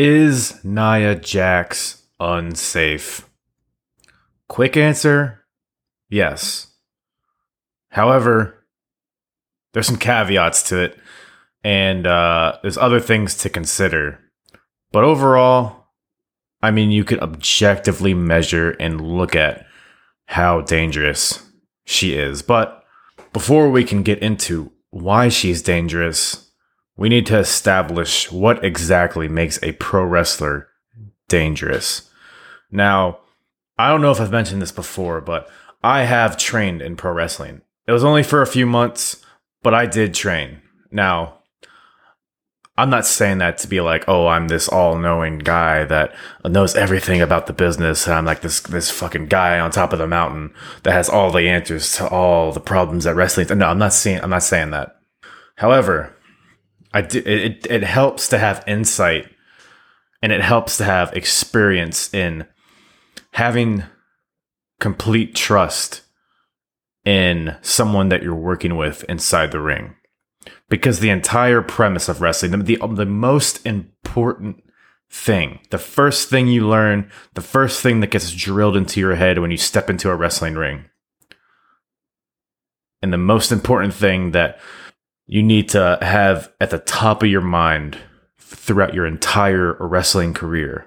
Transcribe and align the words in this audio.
Is 0.00 0.62
Nia 0.62 1.16
Jax 1.16 2.04
unsafe? 2.20 3.28
Quick 4.48 4.76
answer 4.76 5.44
yes. 6.08 6.68
However, 7.88 8.64
there's 9.72 9.88
some 9.88 9.96
caveats 9.96 10.62
to 10.68 10.80
it, 10.84 11.00
and 11.64 12.06
uh, 12.06 12.58
there's 12.62 12.78
other 12.78 13.00
things 13.00 13.36
to 13.38 13.50
consider. 13.50 14.20
But 14.92 15.02
overall, 15.02 15.88
I 16.62 16.70
mean, 16.70 16.92
you 16.92 17.02
could 17.02 17.18
objectively 17.18 18.14
measure 18.14 18.76
and 18.78 19.00
look 19.00 19.34
at 19.34 19.66
how 20.26 20.60
dangerous 20.60 21.44
she 21.86 22.14
is. 22.14 22.40
But 22.42 22.84
before 23.32 23.68
we 23.68 23.82
can 23.82 24.04
get 24.04 24.20
into 24.20 24.70
why 24.90 25.28
she's 25.28 25.60
dangerous, 25.60 26.47
we 26.98 27.08
need 27.08 27.24
to 27.26 27.38
establish 27.38 28.30
what 28.30 28.62
exactly 28.62 29.28
makes 29.28 29.62
a 29.62 29.72
pro 29.72 30.04
wrestler 30.04 30.68
dangerous. 31.28 32.10
Now, 32.70 33.20
I 33.78 33.88
don't 33.88 34.02
know 34.02 34.10
if 34.10 34.20
I've 34.20 34.32
mentioned 34.32 34.60
this 34.60 34.72
before, 34.72 35.20
but 35.20 35.48
I 35.82 36.02
have 36.02 36.36
trained 36.36 36.82
in 36.82 36.96
pro 36.96 37.12
wrestling. 37.12 37.62
It 37.86 37.92
was 37.92 38.02
only 38.02 38.24
for 38.24 38.42
a 38.42 38.46
few 38.46 38.66
months, 38.66 39.24
but 39.62 39.74
I 39.74 39.86
did 39.86 40.12
train. 40.12 40.60
Now, 40.90 41.38
I'm 42.76 42.90
not 42.90 43.06
saying 43.06 43.38
that 43.38 43.58
to 43.58 43.68
be 43.68 43.80
like, 43.80 44.04
oh, 44.08 44.26
I'm 44.26 44.48
this 44.48 44.68
all-knowing 44.68 45.38
guy 45.38 45.84
that 45.84 46.14
knows 46.44 46.74
everything 46.74 47.20
about 47.20 47.46
the 47.46 47.52
business. 47.52 48.06
And 48.06 48.14
I'm 48.14 48.24
like 48.24 48.40
this 48.40 48.60
this 48.60 48.90
fucking 48.90 49.26
guy 49.26 49.60
on 49.60 49.70
top 49.70 49.92
of 49.92 50.00
the 50.00 50.06
mountain 50.08 50.52
that 50.82 50.92
has 50.92 51.08
all 51.08 51.30
the 51.30 51.48
answers 51.48 51.92
to 51.96 52.08
all 52.08 52.50
the 52.50 52.60
problems 52.60 53.04
that 53.04 53.14
wrestling. 53.14 53.46
No, 53.56 53.68
I'm 53.68 53.78
not 53.78 53.92
saying 53.92 54.20
I'm 54.22 54.30
not 54.30 54.42
saying 54.42 54.72
that. 54.72 54.96
However, 55.56 56.14
I 56.92 57.02
do, 57.02 57.18
it 57.18 57.66
it 57.68 57.82
helps 57.82 58.28
to 58.28 58.38
have 58.38 58.64
insight, 58.66 59.30
and 60.22 60.32
it 60.32 60.40
helps 60.40 60.76
to 60.78 60.84
have 60.84 61.12
experience 61.12 62.12
in 62.14 62.46
having 63.32 63.84
complete 64.80 65.34
trust 65.34 66.02
in 67.04 67.56
someone 67.62 68.08
that 68.08 68.22
you're 68.22 68.34
working 68.34 68.76
with 68.76 69.04
inside 69.04 69.52
the 69.52 69.60
ring. 69.60 69.94
Because 70.68 71.00
the 71.00 71.10
entire 71.10 71.62
premise 71.62 72.08
of 72.08 72.20
wrestling, 72.20 72.52
the, 72.52 72.76
the, 72.76 72.86
the 72.94 73.06
most 73.06 73.64
important 73.66 74.62
thing, 75.10 75.60
the 75.70 75.78
first 75.78 76.28
thing 76.28 76.48
you 76.48 76.66
learn, 76.66 77.10
the 77.34 77.40
first 77.40 77.82
thing 77.82 78.00
that 78.00 78.10
gets 78.10 78.32
drilled 78.32 78.76
into 78.76 79.00
your 79.00 79.14
head 79.14 79.38
when 79.38 79.50
you 79.50 79.56
step 79.56 79.90
into 79.90 80.10
a 80.10 80.16
wrestling 80.16 80.54
ring, 80.54 80.84
and 83.02 83.12
the 83.12 83.18
most 83.18 83.52
important 83.52 83.94
thing 83.94 84.32
that 84.32 84.58
you 85.28 85.42
need 85.42 85.68
to 85.68 85.98
have 86.02 86.52
at 86.60 86.70
the 86.70 86.80
top 86.80 87.22
of 87.22 87.28
your 87.28 87.40
mind 87.40 87.96
throughout 88.38 88.94
your 88.94 89.06
entire 89.06 89.76
wrestling 89.78 90.34
career 90.34 90.86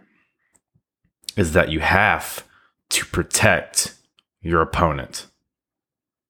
is 1.37 1.53
that 1.53 1.69
you 1.69 1.79
have 1.79 2.45
to 2.89 3.05
protect 3.05 3.95
your 4.41 4.61
opponent. 4.61 5.27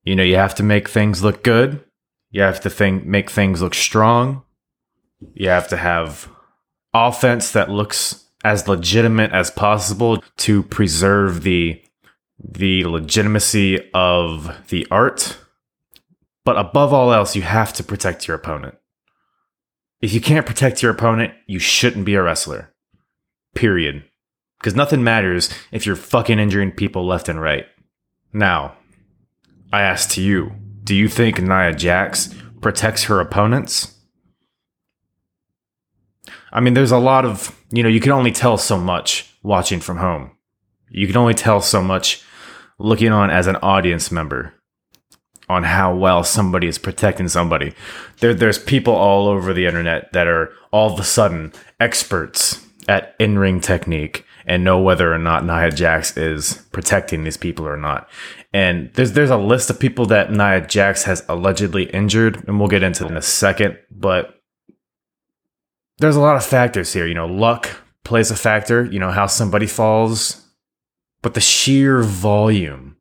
You 0.03 0.15
know, 0.15 0.23
you 0.23 0.35
have 0.35 0.53
to 0.55 0.63
make 0.63 0.87
things 0.87 1.23
look 1.23 1.43
good 1.43 1.83
you 2.31 2.41
have 2.41 2.61
to 2.61 2.69
think, 2.69 3.05
make 3.05 3.29
things 3.29 3.61
look 3.61 3.73
strong. 3.73 4.43
You 5.33 5.49
have 5.49 5.67
to 5.67 5.77
have 5.77 6.29
offense 6.93 7.51
that 7.51 7.69
looks 7.69 8.25
as 8.43 8.67
legitimate 8.67 9.31
as 9.31 9.51
possible 9.51 10.23
to 10.37 10.63
preserve 10.63 11.43
the 11.43 11.83
the 12.43 12.85
legitimacy 12.85 13.91
of 13.93 14.67
the 14.69 14.87
art. 14.89 15.37
But 16.43 16.57
above 16.57 16.93
all 16.93 17.13
else, 17.13 17.35
you 17.35 17.43
have 17.43 17.73
to 17.73 17.83
protect 17.83 18.27
your 18.27 18.35
opponent. 18.35 18.75
If 20.01 20.13
you 20.13 20.21
can't 20.21 20.45
protect 20.45 20.81
your 20.81 20.91
opponent, 20.91 21.33
you 21.45 21.59
shouldn't 21.59 22.05
be 22.05 22.15
a 22.15 22.23
wrestler. 22.23 22.73
Period. 23.53 24.03
Because 24.59 24.75
nothing 24.75 25.03
matters 25.03 25.49
if 25.71 25.85
you're 25.85 25.95
fucking 25.95 26.39
injuring 26.39 26.71
people 26.71 27.05
left 27.05 27.29
and 27.29 27.39
right. 27.39 27.65
Now, 28.33 28.75
I 29.71 29.81
ask 29.81 30.09
to 30.11 30.21
you, 30.21 30.53
do 30.83 30.95
you 30.95 31.07
think 31.07 31.39
Nia 31.39 31.73
Jax 31.73 32.33
protects 32.61 33.03
her 33.03 33.19
opponents? 33.19 33.95
I 36.51 36.59
mean, 36.59 36.73
there's 36.73 36.91
a 36.91 36.97
lot 36.97 37.25
of, 37.25 37.57
you 37.71 37.83
know, 37.83 37.89
you 37.89 37.99
can 37.99 38.11
only 38.11 38.31
tell 38.31 38.57
so 38.57 38.77
much 38.77 39.33
watching 39.43 39.79
from 39.79 39.97
home. 39.97 40.31
You 40.89 41.07
can 41.07 41.17
only 41.17 41.33
tell 41.33 41.61
so 41.61 41.81
much 41.81 42.23
looking 42.77 43.11
on 43.11 43.29
as 43.29 43.47
an 43.47 43.55
audience 43.57 44.11
member 44.11 44.53
on 45.51 45.63
how 45.63 45.93
well 45.93 46.23
somebody 46.23 46.67
is 46.67 46.77
protecting 46.77 47.27
somebody. 47.27 47.73
There, 48.19 48.33
there's 48.33 48.57
people 48.57 48.95
all 48.95 49.27
over 49.27 49.53
the 49.53 49.65
internet 49.65 50.11
that 50.13 50.27
are 50.27 50.51
all 50.71 50.93
of 50.93 50.99
a 50.99 51.03
sudden 51.03 51.51
experts 51.79 52.65
at 52.87 53.15
in 53.19 53.37
ring 53.37 53.59
technique 53.59 54.25
and 54.45 54.63
know 54.63 54.81
whether 54.81 55.13
or 55.13 55.17
not 55.17 55.45
Nia 55.45 55.71
Jax 55.71 56.17
is 56.17 56.65
protecting 56.71 57.23
these 57.23 57.37
people 57.37 57.67
or 57.67 57.77
not. 57.77 58.09
And 58.53 58.91
there's 58.93 59.13
there's 59.13 59.29
a 59.29 59.37
list 59.37 59.69
of 59.69 59.79
people 59.79 60.05
that 60.07 60.31
Nia 60.31 60.65
Jax 60.65 61.03
has 61.03 61.23
allegedly 61.29 61.83
injured, 61.83 62.43
and 62.47 62.59
we'll 62.59 62.69
get 62.69 62.83
into 62.83 63.05
in 63.05 63.17
a 63.17 63.21
second. 63.21 63.77
But 63.91 64.41
there's 65.99 66.15
a 66.15 66.21
lot 66.21 66.35
of 66.35 66.45
factors 66.45 66.93
here. 66.93 67.05
You 67.05 67.13
know, 67.13 67.27
luck 67.27 67.69
plays 68.03 68.31
a 68.31 68.35
factor. 68.35 68.83
You 68.85 68.99
know 68.99 69.11
how 69.11 69.27
somebody 69.27 69.67
falls, 69.67 70.45
but 71.21 71.33
the 71.33 71.41
sheer 71.41 72.01
volume 72.01 72.97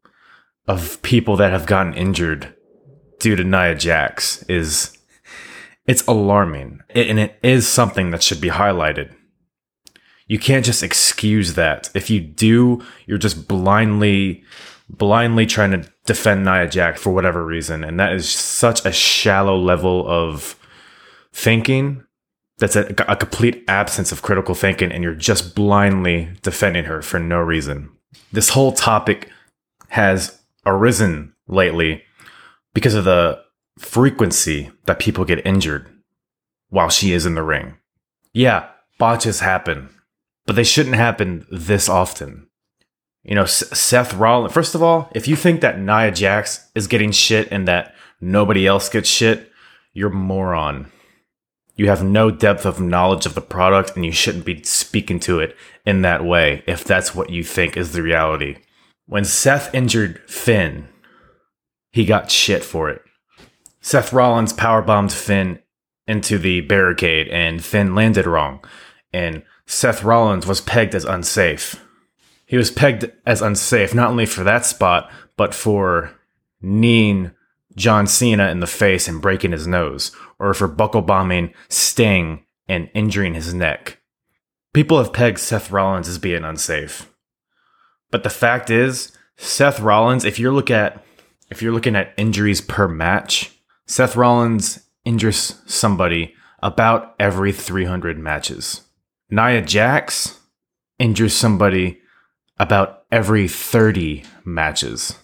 of 0.66 1.00
people 1.02 1.36
that 1.36 1.52
have 1.52 1.66
gotten 1.66 1.94
injured 1.94 2.54
due 3.18 3.36
to 3.36 3.44
Nia 3.44 3.74
Jax 3.74 4.42
is 4.44 4.96
it's 5.86 6.06
alarming, 6.06 6.80
and 6.90 7.18
it 7.18 7.38
is 7.42 7.66
something 7.66 8.10
that 8.10 8.22
should 8.22 8.40
be 8.40 8.50
highlighted. 8.50 9.12
You 10.26 10.38
can't 10.38 10.64
just 10.64 10.82
excuse 10.82 11.54
that. 11.54 11.90
If 11.94 12.08
you 12.08 12.20
do, 12.20 12.84
you're 13.06 13.18
just 13.18 13.48
blindly 13.48 14.44
blindly 14.88 15.46
trying 15.46 15.70
to 15.70 15.92
defend 16.04 16.44
Nia 16.44 16.68
Jax 16.68 17.00
for 17.00 17.10
whatever 17.10 17.44
reason. 17.44 17.84
And 17.84 17.98
that 18.00 18.12
is 18.12 18.28
such 18.28 18.84
a 18.84 18.92
shallow 18.92 19.56
level 19.56 20.06
of 20.08 20.56
thinking. 21.32 22.04
That's 22.58 22.76
a, 22.76 22.92
a 23.08 23.16
complete 23.16 23.64
absence 23.68 24.12
of 24.12 24.22
critical 24.22 24.54
thinking, 24.54 24.92
and 24.92 25.02
you're 25.02 25.14
just 25.14 25.54
blindly 25.54 26.30
defending 26.42 26.84
her 26.84 27.00
for 27.02 27.18
no 27.18 27.38
reason. 27.38 27.90
This 28.32 28.50
whole 28.50 28.72
topic 28.72 29.30
has 29.88 30.39
arisen 30.66 31.34
lately 31.46 32.02
because 32.74 32.94
of 32.94 33.04
the 33.04 33.42
frequency 33.78 34.70
that 34.84 34.98
people 34.98 35.24
get 35.24 35.44
injured 35.46 35.86
while 36.68 36.88
she 36.88 37.12
is 37.12 37.26
in 37.26 37.34
the 37.34 37.42
ring. 37.42 37.76
Yeah, 38.32 38.68
botches 38.98 39.40
happen, 39.40 39.90
but 40.46 40.56
they 40.56 40.64
shouldn't 40.64 40.96
happen 40.96 41.46
this 41.50 41.88
often. 41.88 42.46
You 43.22 43.34
know, 43.34 43.44
Seth 43.44 44.14
Rollins. 44.14 44.52
First 44.52 44.74
of 44.74 44.82
all, 44.82 45.10
if 45.14 45.28
you 45.28 45.36
think 45.36 45.60
that 45.60 45.78
Nia 45.78 46.10
Jax 46.10 46.68
is 46.74 46.86
getting 46.86 47.12
shit 47.12 47.48
and 47.50 47.68
that 47.68 47.94
nobody 48.20 48.66
else 48.66 48.88
gets 48.88 49.08
shit, 49.08 49.50
you're 49.92 50.10
moron. 50.10 50.90
You 51.74 51.88
have 51.88 52.04
no 52.04 52.30
depth 52.30 52.64
of 52.64 52.80
knowledge 52.80 53.26
of 53.26 53.34
the 53.34 53.40
product 53.40 53.96
and 53.96 54.04
you 54.04 54.12
shouldn't 54.12 54.44
be 54.44 54.62
speaking 54.62 55.18
to 55.20 55.40
it 55.40 55.56
in 55.84 56.02
that 56.02 56.24
way 56.24 56.62
if 56.66 56.84
that's 56.84 57.14
what 57.14 57.30
you 57.30 57.42
think 57.42 57.76
is 57.76 57.92
the 57.92 58.02
reality. 58.02 58.58
When 59.10 59.24
Seth 59.24 59.74
injured 59.74 60.22
Finn, 60.26 60.88
he 61.90 62.06
got 62.06 62.30
shit 62.30 62.64
for 62.64 62.88
it. 62.88 63.02
Seth 63.82 64.12
Rollins 64.12 64.54
powerbombed 64.54 65.12
Finn 65.12 65.58
into 66.06 66.38
the 66.38 66.62
barricade 66.62 67.28
and 67.28 67.62
Finn 67.62 67.94
landed 67.94 68.26
wrong. 68.26 68.64
And 69.12 69.42
Seth 69.66 70.02
Rollins 70.02 70.46
was 70.46 70.62
pegged 70.62 70.94
as 70.94 71.04
unsafe 71.04 71.78
he 72.50 72.56
was 72.56 72.72
pegged 72.72 73.12
as 73.24 73.42
unsafe, 73.42 73.94
not 73.94 74.10
only 74.10 74.26
for 74.26 74.42
that 74.42 74.66
spot, 74.66 75.08
but 75.36 75.54
for 75.54 76.18
kneeing 76.60 77.30
John 77.76 78.08
Cena 78.08 78.48
in 78.50 78.58
the 78.58 78.66
face 78.66 79.06
and 79.06 79.22
breaking 79.22 79.52
his 79.52 79.68
nose, 79.68 80.10
or 80.40 80.52
for 80.52 80.66
buckle 80.66 81.02
bombing 81.02 81.54
Sting 81.68 82.44
and 82.66 82.90
injuring 82.92 83.34
his 83.34 83.54
neck. 83.54 84.00
People 84.72 84.98
have 84.98 85.12
pegged 85.12 85.38
Seth 85.38 85.70
Rollins 85.70 86.08
as 86.08 86.18
being 86.18 86.42
unsafe. 86.42 87.08
But 88.10 88.22
the 88.22 88.30
fact 88.30 88.70
is, 88.70 89.12
Seth 89.36 89.80
Rollins, 89.80 90.24
if 90.24 90.38
you're 90.38 90.52
look 90.52 90.70
at 90.70 91.04
if 91.50 91.62
you're 91.62 91.72
looking 91.72 91.96
at 91.96 92.14
injuries 92.16 92.60
per 92.60 92.86
match, 92.86 93.58
Seth 93.86 94.14
Rollins 94.14 94.86
injures 95.04 95.60
somebody 95.66 96.34
about 96.62 97.14
every 97.18 97.52
300 97.52 98.18
matches. 98.18 98.82
Nia 99.30 99.62
Jax 99.62 100.38
injures 100.98 101.34
somebody 101.34 102.00
about 102.58 103.04
every 103.10 103.48
30 103.48 104.24
matches. 104.44 105.16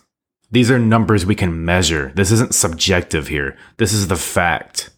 These 0.50 0.70
are 0.70 0.78
numbers 0.78 1.26
we 1.26 1.34
can 1.34 1.64
measure. 1.64 2.12
This 2.14 2.32
isn't 2.32 2.54
subjective 2.54 3.28
here. 3.28 3.56
This 3.76 3.92
is 3.92 4.08
the 4.08 4.16
fact. 4.16 4.90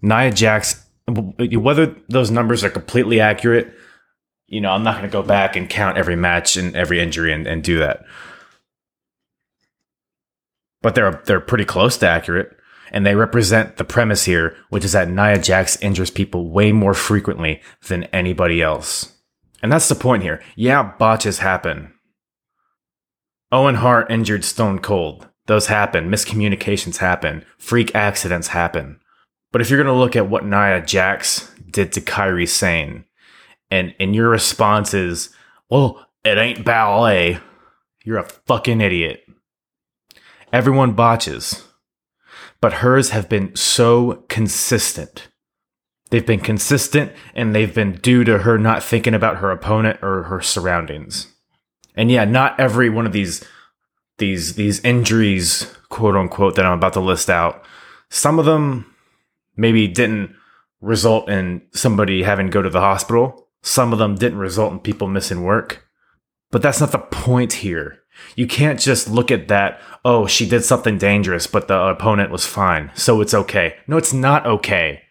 Nia 0.00 0.32
Jax, 0.32 0.86
whether 1.06 1.94
those 2.08 2.30
numbers 2.30 2.64
are 2.64 2.70
completely 2.70 3.20
accurate, 3.20 3.74
you 4.48 4.60
know, 4.60 4.70
I'm 4.70 4.82
not 4.82 4.96
going 4.96 5.08
to 5.08 5.12
go 5.12 5.22
back 5.22 5.54
and 5.54 5.68
count 5.68 5.98
every 5.98 6.16
match 6.16 6.56
and 6.56 6.74
every 6.74 7.00
injury 7.00 7.32
and, 7.32 7.46
and 7.46 7.62
do 7.62 7.78
that. 7.78 8.04
But 10.80 10.94
they're 10.94 11.22
they're 11.26 11.40
pretty 11.40 11.64
close 11.64 11.96
to 11.98 12.08
accurate. 12.08 12.54
And 12.90 13.04
they 13.04 13.14
represent 13.14 13.76
the 13.76 13.84
premise 13.84 14.24
here, 14.24 14.56
which 14.70 14.82
is 14.82 14.92
that 14.92 15.10
Nia 15.10 15.38
Jax 15.38 15.76
injures 15.82 16.10
people 16.10 16.50
way 16.50 16.72
more 16.72 16.94
frequently 16.94 17.60
than 17.86 18.04
anybody 18.04 18.62
else. 18.62 19.12
And 19.62 19.70
that's 19.70 19.90
the 19.90 19.94
point 19.94 20.22
here. 20.22 20.42
Yeah, 20.56 20.94
botches 20.98 21.40
happen. 21.40 21.92
Owen 23.52 23.74
Hart 23.76 24.10
injured 24.10 24.42
Stone 24.42 24.78
Cold. 24.78 25.28
Those 25.46 25.66
happen. 25.66 26.10
Miscommunications 26.10 26.98
happen. 26.98 27.44
Freak 27.58 27.94
accidents 27.94 28.48
happen. 28.48 29.00
But 29.52 29.60
if 29.60 29.68
you're 29.68 29.82
going 29.82 29.94
to 29.94 30.00
look 30.00 30.16
at 30.16 30.30
what 30.30 30.46
Nia 30.46 30.80
Jax 30.80 31.52
did 31.70 31.92
to 31.92 32.00
Kairi 32.00 32.48
Sane, 32.48 33.04
and, 33.70 33.94
and 34.00 34.14
your 34.14 34.28
response 34.28 34.94
is, 34.94 35.30
well, 35.70 36.06
it 36.24 36.38
ain't 36.38 36.64
ballet, 36.64 37.38
you're 38.04 38.18
a 38.18 38.24
fucking 38.24 38.80
idiot. 38.80 39.22
Everyone 40.52 40.92
botches, 40.92 41.66
but 42.60 42.74
hers 42.74 43.10
have 43.10 43.28
been 43.28 43.54
so 43.54 44.24
consistent. 44.28 45.28
They've 46.10 46.24
been 46.24 46.40
consistent 46.40 47.12
and 47.34 47.54
they've 47.54 47.74
been 47.74 47.92
due 47.96 48.24
to 48.24 48.38
her 48.38 48.58
not 48.58 48.82
thinking 48.82 49.14
about 49.14 49.36
her 49.36 49.50
opponent 49.50 49.98
or 50.02 50.24
her 50.24 50.40
surroundings. 50.40 51.32
And 51.94 52.10
yeah, 52.10 52.24
not 52.24 52.58
every 52.58 52.88
one 52.88 53.06
of 53.06 53.12
these 53.12 53.44
these 54.18 54.54
these 54.54 54.80
injuries, 54.84 55.72
quote 55.90 56.16
unquote, 56.16 56.56
that 56.56 56.64
I'm 56.64 56.78
about 56.78 56.94
to 56.94 57.00
list 57.00 57.28
out, 57.28 57.64
some 58.10 58.38
of 58.38 58.46
them 58.46 58.94
maybe 59.56 59.86
didn't 59.86 60.34
result 60.80 61.28
in 61.28 61.62
somebody 61.72 62.22
having 62.22 62.46
to 62.46 62.52
go 62.52 62.62
to 62.62 62.70
the 62.70 62.80
hospital. 62.80 63.47
Some 63.62 63.92
of 63.92 63.98
them 63.98 64.14
didn't 64.14 64.38
result 64.38 64.72
in 64.72 64.78
people 64.78 65.08
missing 65.08 65.42
work. 65.42 65.88
But 66.50 66.62
that's 66.62 66.80
not 66.80 66.92
the 66.92 66.98
point 66.98 67.54
here. 67.54 68.00
You 68.34 68.46
can't 68.46 68.80
just 68.80 69.08
look 69.08 69.30
at 69.30 69.48
that, 69.48 69.80
oh, 70.04 70.26
she 70.26 70.48
did 70.48 70.64
something 70.64 70.98
dangerous, 70.98 71.46
but 71.46 71.68
the 71.68 71.80
opponent 71.80 72.30
was 72.30 72.46
fine, 72.46 72.90
so 72.94 73.20
it's 73.20 73.34
okay. 73.34 73.76
No, 73.86 73.96
it's 73.96 74.12
not 74.12 74.46
okay. 74.46 75.02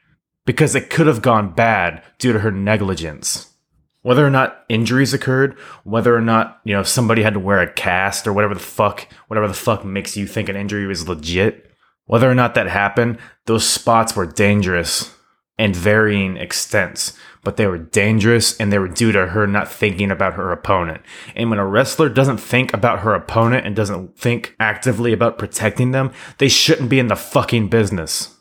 Because 0.46 0.76
it 0.76 0.90
could 0.90 1.08
have 1.08 1.22
gone 1.22 1.54
bad 1.54 2.04
due 2.20 2.34
to 2.34 2.40
her 2.40 2.52
negligence. 2.52 3.54
Whether 4.02 4.26
or 4.26 4.30
not 4.30 4.64
injuries 4.70 5.14
occurred, 5.14 5.58
whether 5.84 6.16
or 6.16 6.22
not, 6.22 6.62
you 6.64 6.74
know, 6.74 6.84
somebody 6.84 7.24
had 7.24 7.34
to 7.34 7.40
wear 7.40 7.60
a 7.60 7.72
cast 7.72 8.26
or 8.26 8.34
whatever 8.34 8.54
the 8.54 8.60
fuck, 8.60 9.08
whatever 9.28 9.48
the 9.48 9.54
fuck 9.54 9.84
makes 9.84 10.16
you 10.16 10.26
think 10.26 10.48
an 10.48 10.56
injury 10.56 10.88
was 10.88 11.10
legit, 11.10 11.70
whether 12.06 12.30
or 12.30 12.36
not 12.36 12.56
that 12.56 12.68
happened, 12.68 13.18
those 13.46 13.68
spots 13.68 14.16
were 14.16 14.26
dangerous 14.26 15.14
and 15.58 15.76
varying 15.76 16.38
extents 16.38 17.18
but 17.48 17.56
they 17.56 17.66
were 17.66 17.78
dangerous 17.78 18.58
and 18.58 18.74
they 18.74 18.78
were 18.78 18.90
due 18.90 19.14
to 19.14 19.28
her 19.28 19.48
not 19.48 19.72
thinking 19.72 20.12
about 20.12 20.34
her 20.34 20.52
opponent. 20.52 21.02
And 21.34 21.50
when 21.50 21.60
a 21.60 21.66
wrestler 21.66 22.10
doesn't 22.10 22.40
think 22.40 22.74
about 22.74 23.00
her 23.00 23.14
opponent 23.14 23.66
and 23.66 23.74
doesn't 23.74 24.20
think 24.20 24.54
actively 24.60 25.14
about 25.14 25.38
protecting 25.38 25.92
them, 25.92 26.12
they 26.40 26.50
shouldn't 26.50 26.90
be 26.90 27.00
in 27.00 27.08
the 27.08 27.16
fucking 27.16 27.70
business. 27.70 28.36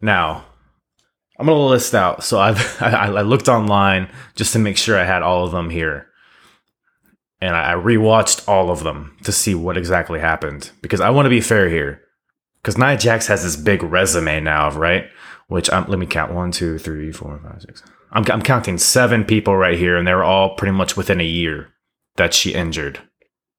Now, 0.00 0.46
I'm 1.38 1.44
gonna 1.44 1.60
list 1.60 1.94
out. 1.94 2.24
So 2.24 2.40
I've 2.40 2.78
I, 2.82 3.20
looked 3.20 3.50
online 3.50 4.10
just 4.34 4.54
to 4.54 4.58
make 4.58 4.78
sure 4.78 4.98
I 4.98 5.04
had 5.04 5.22
all 5.22 5.44
of 5.44 5.52
them 5.52 5.68
here, 5.68 6.06
and 7.42 7.54
I 7.54 7.74
rewatched 7.74 8.48
all 8.48 8.70
of 8.70 8.82
them 8.82 9.14
to 9.24 9.30
see 9.30 9.54
what 9.54 9.76
exactly 9.76 10.20
happened 10.20 10.70
because 10.80 11.02
I 11.02 11.10
want 11.10 11.26
to 11.26 11.30
be 11.30 11.42
fair 11.42 11.68
here. 11.68 12.00
Because 12.62 12.78
Nia 12.78 12.96
Jax 12.96 13.26
has 13.26 13.42
this 13.42 13.56
big 13.56 13.82
resume 13.82 14.40
now, 14.40 14.70
right? 14.70 15.04
Which 15.48 15.70
I'm, 15.70 15.86
let 15.86 15.98
me 15.98 16.06
count 16.06 16.32
one, 16.32 16.50
two, 16.50 16.78
three, 16.78 17.12
four, 17.12 17.38
five, 17.44 17.60
six. 17.60 17.82
I'm, 18.12 18.24
I'm 18.30 18.42
counting 18.42 18.78
seven 18.78 19.24
people 19.24 19.56
right 19.56 19.78
here, 19.78 19.96
and 19.96 20.06
they 20.06 20.14
were 20.14 20.24
all 20.24 20.54
pretty 20.56 20.72
much 20.72 20.96
within 20.96 21.20
a 21.20 21.24
year 21.24 21.74
that 22.16 22.34
she 22.34 22.54
injured. 22.54 23.00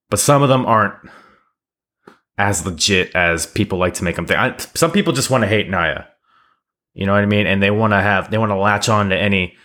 But 0.09 0.19
some 0.19 0.41
of 0.41 0.49
them 0.49 0.65
aren't 0.65 0.95
as 2.37 2.65
legit 2.65 3.13
as 3.15 3.45
people 3.45 3.77
like 3.77 3.93
to 3.95 4.03
make 4.03 4.15
them 4.15 4.25
think. 4.25 4.39
I, 4.39 4.57
some 4.73 4.91
people 4.91 5.13
just 5.13 5.29
want 5.29 5.43
to 5.43 5.47
hate 5.47 5.69
Nia. 5.69 6.07
You 6.93 7.05
know 7.05 7.13
what 7.13 7.23
I 7.23 7.27
mean? 7.27 7.45
And 7.45 7.61
they 7.61 7.69
want 7.69 7.93
to 7.93 8.01
have 8.01 8.31
they 8.31 8.37
want 8.37 8.51
to 8.51 8.55
latch 8.55 8.89
on 8.89 9.09
to 9.09 9.17
any 9.17 9.55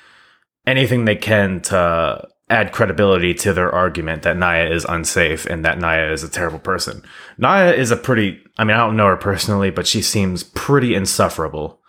anything 0.66 1.04
they 1.04 1.16
can 1.16 1.60
to 1.62 2.28
add 2.50 2.72
credibility 2.72 3.32
to 3.32 3.52
their 3.54 3.72
argument 3.72 4.22
that 4.22 4.36
Nia 4.36 4.70
is 4.70 4.84
unsafe 4.84 5.46
and 5.46 5.64
that 5.64 5.78
Nia 5.78 6.12
is 6.12 6.22
a 6.22 6.28
terrible 6.28 6.58
person. 6.58 7.02
Nia 7.38 7.72
is 7.72 7.90
a 7.90 7.96
pretty 7.96 8.40
I 8.58 8.64
mean, 8.64 8.76
I 8.76 8.80
don't 8.80 8.96
know 8.96 9.06
her 9.06 9.16
personally, 9.16 9.70
but 9.70 9.86
she 9.86 10.02
seems 10.02 10.42
pretty 10.42 10.94
insufferable. 10.94 11.80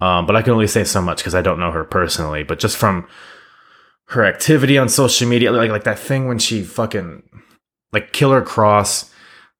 Um, 0.00 0.26
but 0.26 0.34
I 0.36 0.42
can 0.42 0.52
only 0.52 0.66
say 0.66 0.84
so 0.84 1.02
much 1.02 1.18
because 1.18 1.34
I 1.34 1.42
don't 1.42 1.60
know 1.60 1.72
her 1.72 1.84
personally. 1.84 2.42
But 2.42 2.58
just 2.58 2.76
from 2.76 3.06
her 4.06 4.24
activity 4.24 4.78
on 4.78 4.88
social 4.88 5.28
media, 5.28 5.52
like 5.52 5.70
like 5.70 5.84
that 5.84 5.98
thing 5.98 6.26
when 6.26 6.38
she 6.38 6.62
fucking 6.62 7.22
like 7.92 8.12
Killer 8.12 8.42
Kross 8.42 9.12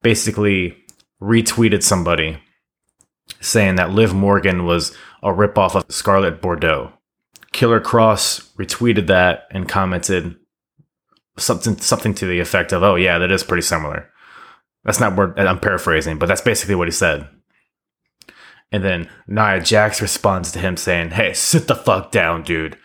basically 0.03 0.77
retweeted 1.21 1.83
somebody 1.83 2.39
saying 3.41 3.77
that 3.77 3.91
Liv 3.91 4.15
Morgan 4.15 4.65
was 4.65 4.97
a 5.23 5.29
ripoff 5.29 5.75
of 5.75 5.85
Scarlett 5.89 6.41
Bordeaux. 6.41 6.93
Killer 7.53 7.81
Kross 7.81 8.51
retweeted 8.55 9.07
that 9.09 9.47
and 9.51 9.69
commented 9.69 10.37
something 11.37 11.77
something 11.79 12.15
to 12.15 12.27
the 12.27 12.41
effect 12.41 12.73
of, 12.73 12.83
"Oh 12.83 12.97
yeah, 12.97 13.19
that 13.19 13.31
is 13.31 13.45
pretty 13.45 13.63
similar." 13.63 14.09
That's 14.85 15.01
not 15.01 15.17
word 15.17 15.39
I'm 15.39 15.61
paraphrasing, 15.61 16.19
but 16.19 16.27
that's 16.27 16.41
basically 16.41 16.75
what 16.75 16.89
he 16.89 16.93
said. 16.93 17.29
And 18.73 18.85
then 18.85 19.09
Nia 19.27 19.61
Jax 19.61 20.01
responds 20.01 20.53
to 20.53 20.59
him 20.59 20.77
saying, 20.77 21.11
Hey, 21.11 21.33
sit 21.33 21.67
the 21.67 21.75
fuck 21.75 22.11
down, 22.13 22.43
dude. 22.43 22.79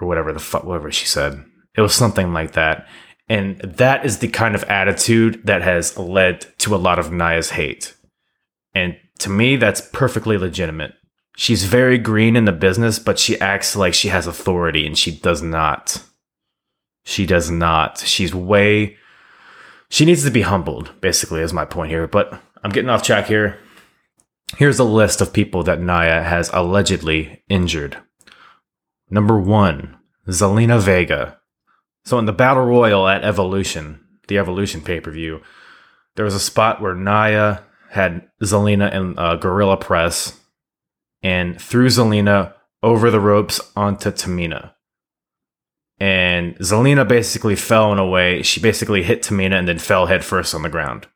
Or 0.00 0.08
whatever 0.08 0.32
the 0.32 0.40
fuck, 0.40 0.64
whatever 0.64 0.90
she 0.90 1.06
said. 1.06 1.44
It 1.76 1.80
was 1.80 1.94
something 1.94 2.32
like 2.32 2.52
that. 2.52 2.88
And 3.28 3.58
that 3.60 4.04
is 4.04 4.18
the 4.18 4.28
kind 4.28 4.54
of 4.54 4.64
attitude 4.64 5.46
that 5.46 5.62
has 5.62 5.96
led 5.96 6.40
to 6.58 6.74
a 6.74 6.78
lot 6.78 6.98
of 6.98 7.12
Nia's 7.12 7.50
hate. 7.50 7.94
And 8.74 8.96
to 9.20 9.30
me, 9.30 9.56
that's 9.56 9.80
perfectly 9.92 10.36
legitimate. 10.36 10.94
She's 11.36 11.64
very 11.64 11.96
green 11.96 12.34
in 12.34 12.44
the 12.44 12.52
business, 12.52 12.98
but 12.98 13.18
she 13.18 13.40
acts 13.40 13.76
like 13.76 13.94
she 13.94 14.08
has 14.08 14.26
authority 14.26 14.86
and 14.86 14.98
she 14.98 15.12
does 15.12 15.42
not. 15.42 16.02
She 17.04 17.24
does 17.24 17.50
not. 17.50 17.98
She's 17.98 18.34
way. 18.34 18.96
She 19.88 20.04
needs 20.04 20.24
to 20.24 20.30
be 20.30 20.42
humbled, 20.42 20.90
basically, 21.00 21.40
is 21.40 21.52
my 21.52 21.64
point 21.64 21.90
here. 21.90 22.06
But 22.06 22.40
I'm 22.62 22.70
getting 22.70 22.90
off 22.90 23.02
track 23.02 23.26
here. 23.26 23.58
Here's 24.56 24.78
a 24.78 24.84
list 24.84 25.20
of 25.20 25.32
people 25.32 25.62
that 25.64 25.80
Nia 25.80 26.22
has 26.22 26.50
allegedly 26.52 27.42
injured. 27.48 27.96
Number 29.08 29.38
one, 29.38 29.96
Zelina 30.28 30.80
Vega. 30.80 31.38
So 32.04 32.18
in 32.18 32.26
the 32.26 32.32
Battle 32.32 32.64
Royal 32.64 33.08
at 33.08 33.24
Evolution, 33.24 34.00
the 34.28 34.38
Evolution 34.38 34.80
pay 34.80 35.00
per 35.00 35.10
view, 35.10 35.40
there 36.16 36.24
was 36.24 36.34
a 36.34 36.40
spot 36.40 36.80
where 36.80 36.94
Nia 36.94 37.62
had 37.90 38.28
Zelina 38.42 38.92
in 38.92 39.18
uh, 39.18 39.36
Gorilla 39.36 39.76
Press 39.76 40.38
and 41.22 41.60
threw 41.60 41.86
Zelina 41.86 42.54
over 42.82 43.10
the 43.10 43.20
ropes 43.20 43.60
onto 43.76 44.10
Tamina. 44.10 44.72
And 45.98 46.56
Zelina 46.58 47.06
basically 47.06 47.56
fell 47.56 47.92
in 47.92 47.98
a 47.98 48.06
way. 48.06 48.42
She 48.42 48.60
basically 48.60 49.02
hit 49.02 49.22
Tamina 49.22 49.58
and 49.58 49.68
then 49.68 49.78
fell 49.78 50.06
headfirst 50.06 50.54
on 50.54 50.62
the 50.62 50.68
ground. 50.68 51.06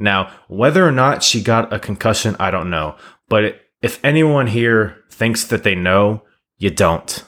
Now, 0.00 0.32
whether 0.48 0.86
or 0.86 0.92
not 0.92 1.22
she 1.22 1.42
got 1.42 1.72
a 1.72 1.78
concussion, 1.78 2.34
I 2.40 2.50
don't 2.50 2.70
know. 2.70 2.96
But 3.28 3.60
if 3.82 4.02
anyone 4.02 4.46
here 4.46 5.04
thinks 5.10 5.44
that 5.48 5.62
they 5.62 5.74
know, 5.74 6.22
you 6.56 6.70
don't. 6.70 7.22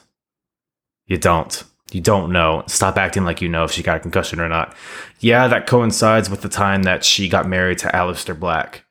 You 1.05 1.17
don't. 1.17 1.63
You 1.91 2.01
don't 2.01 2.31
know. 2.31 2.63
Stop 2.67 2.97
acting 2.97 3.25
like 3.25 3.41
you 3.41 3.47
know 3.49 3.63
if 3.63 3.71
she 3.71 3.83
got 3.83 3.97
a 3.97 3.99
concussion 3.99 4.39
or 4.39 4.49
not. 4.49 4.75
Yeah, 5.19 5.47
that 5.47 5.67
coincides 5.67 6.31
with 6.31 6.41
the 6.41 6.49
time 6.49 6.83
that 6.83 7.05
she 7.05 7.29
got 7.29 7.47
married 7.47 7.77
to 7.79 7.89
Aleister 7.89 8.37
Black. 8.37 8.83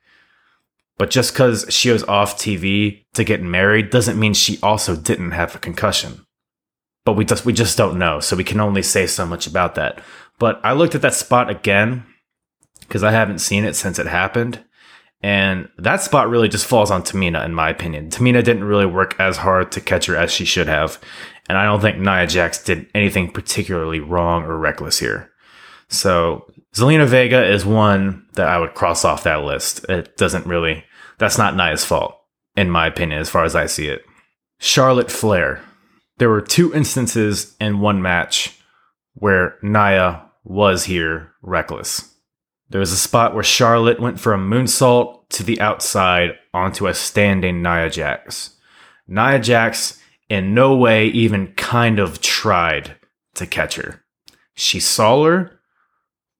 But 0.97 1.09
just 1.09 1.33
because 1.33 1.65
she 1.69 1.89
was 1.89 2.03
off 2.03 2.37
TV 2.37 3.03
to 3.15 3.25
get 3.25 3.41
married 3.41 3.89
doesn't 3.89 4.19
mean 4.19 4.33
she 4.33 4.59
also 4.63 4.95
didn't 4.95 5.31
have 5.31 5.55
a 5.55 5.59
concussion. 5.59 6.25
But 7.03 7.13
we 7.13 7.25
just 7.25 7.45
we 7.45 7.51
just 7.51 7.77
don't 7.77 7.99
know, 7.99 8.21
so 8.21 8.37
we 8.37 8.45
can 8.45 8.61
only 8.61 8.83
say 8.83 9.07
so 9.07 9.25
much 9.25 9.45
about 9.45 9.75
that. 9.75 9.99
But 10.39 10.61
I 10.63 10.71
looked 10.71 10.95
at 10.95 11.01
that 11.01 11.13
spot 11.13 11.49
again 11.49 12.05
because 12.93 13.03
I 13.03 13.09
haven't 13.09 13.39
seen 13.39 13.65
it 13.65 13.75
since 13.75 13.97
it 13.97 14.05
happened. 14.05 14.63
And 15.23 15.67
that 15.79 16.03
spot 16.03 16.29
really 16.29 16.47
just 16.47 16.67
falls 16.67 16.91
on 16.91 17.01
Tamina, 17.01 17.43
in 17.43 17.51
my 17.51 17.71
opinion. 17.71 18.11
Tamina 18.11 18.43
didn't 18.43 18.65
really 18.65 18.85
work 18.85 19.19
as 19.19 19.37
hard 19.37 19.71
to 19.71 19.81
catch 19.81 20.05
her 20.05 20.15
as 20.15 20.31
she 20.31 20.45
should 20.45 20.67
have. 20.67 21.01
And 21.49 21.57
I 21.57 21.65
don't 21.65 21.81
think 21.81 21.97
Nia 21.97 22.27
Jax 22.27 22.63
did 22.63 22.85
anything 22.93 23.31
particularly 23.31 23.99
wrong 23.99 24.43
or 24.43 24.59
reckless 24.59 24.99
here. 24.99 25.31
So 25.87 26.45
Zelina 26.75 27.07
Vega 27.07 27.43
is 27.43 27.65
one 27.65 28.27
that 28.33 28.47
I 28.47 28.59
would 28.59 28.75
cross 28.75 29.03
off 29.03 29.23
that 29.23 29.43
list. 29.43 29.83
It 29.89 30.15
doesn't 30.15 30.45
really, 30.45 30.83
that's 31.17 31.39
not 31.39 31.55
Nia's 31.55 31.83
fault, 31.83 32.15
in 32.55 32.69
my 32.69 32.85
opinion, 32.85 33.19
as 33.19 33.29
far 33.29 33.43
as 33.43 33.55
I 33.55 33.65
see 33.65 33.87
it. 33.87 34.05
Charlotte 34.59 35.09
Flair. 35.11 35.63
There 36.19 36.29
were 36.29 36.41
two 36.41 36.71
instances 36.75 37.55
in 37.59 37.79
one 37.79 38.03
match 38.03 38.55
where 39.15 39.55
Nia 39.63 40.29
was 40.43 40.83
here 40.83 41.31
reckless. 41.41 42.12
There 42.69 42.79
was 42.79 42.91
a 42.91 42.97
spot 42.97 43.33
where 43.33 43.43
Charlotte 43.43 43.99
went 43.99 44.19
for 44.19 44.33
a 44.33 44.37
moonsault 44.37 45.29
to 45.29 45.43
the 45.43 45.59
outside 45.61 46.31
onto 46.53 46.87
a 46.87 46.93
standing 46.93 47.61
Nia 47.61 47.89
Jax. 47.89 48.57
Nia 49.07 49.39
Jax 49.39 49.99
in 50.29 50.53
no 50.53 50.75
way 50.75 51.07
even 51.07 51.53
kind 51.53 51.99
of 51.99 52.21
tried 52.21 52.95
to 53.35 53.45
catch 53.45 53.75
her. 53.75 54.03
She 54.55 54.79
saw 54.79 55.23
her 55.25 55.59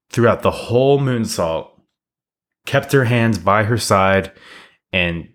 throughout 0.09 0.41
the 0.41 0.51
whole 0.51 0.99
moonsault, 0.99 1.69
kept 2.65 2.91
her 2.91 3.05
hands 3.05 3.37
by 3.37 3.63
her 3.63 3.77
side, 3.77 4.31
and 4.91 5.29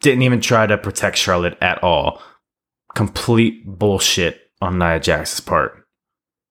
Didn't 0.00 0.22
even 0.22 0.40
try 0.42 0.66
to 0.66 0.76
protect 0.76 1.16
Charlotte 1.16 1.56
at 1.62 1.82
all. 1.82 2.20
Complete 2.94 3.64
bullshit 3.66 4.38
on 4.60 4.78
Nia 4.78 5.00
Jax's 5.00 5.40
part. 5.40 5.83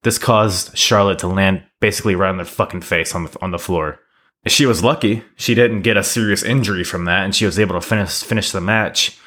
This 0.03 0.17
caused 0.17 0.77
Charlotte 0.77 1.19
to 1.19 1.27
land 1.27 1.63
basically 1.79 2.15
right 2.15 2.29
on 2.29 2.37
their 2.37 2.45
fucking 2.45 2.81
face 2.81 3.15
on 3.15 3.23
the 3.25 3.37
on 3.41 3.51
the 3.51 3.59
floor. 3.59 3.99
She 4.45 4.65
was 4.65 4.83
lucky; 4.83 5.23
she 5.35 5.55
didn't 5.55 5.81
get 5.81 5.97
a 5.97 6.03
serious 6.03 6.43
injury 6.43 6.83
from 6.83 7.05
that, 7.05 7.23
and 7.23 7.33
she 7.33 7.45
was 7.45 7.57
able 7.57 7.75
to 7.75 7.81
finish 7.81 8.21
finish 8.21 8.51
the 8.51 8.61
match. 8.61 9.17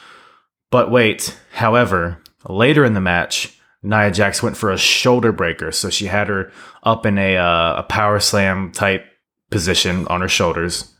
But 0.70 0.90
wait, 0.90 1.38
however, 1.52 2.22
later 2.48 2.84
in 2.84 2.92
the 2.92 3.00
match, 3.00 3.58
Nia 3.82 4.10
Jax 4.10 4.42
went 4.42 4.56
for 4.56 4.70
a 4.70 4.78
shoulder 4.78 5.32
breaker, 5.32 5.72
so 5.72 5.88
she 5.88 6.06
had 6.06 6.28
her 6.28 6.52
up 6.82 7.06
in 7.06 7.16
a 7.16 7.38
uh, 7.38 7.76
a 7.78 7.82
power 7.82 8.20
slam 8.20 8.72
type 8.72 9.06
position 9.50 10.06
on 10.08 10.20
her 10.20 10.28
shoulders, 10.28 10.92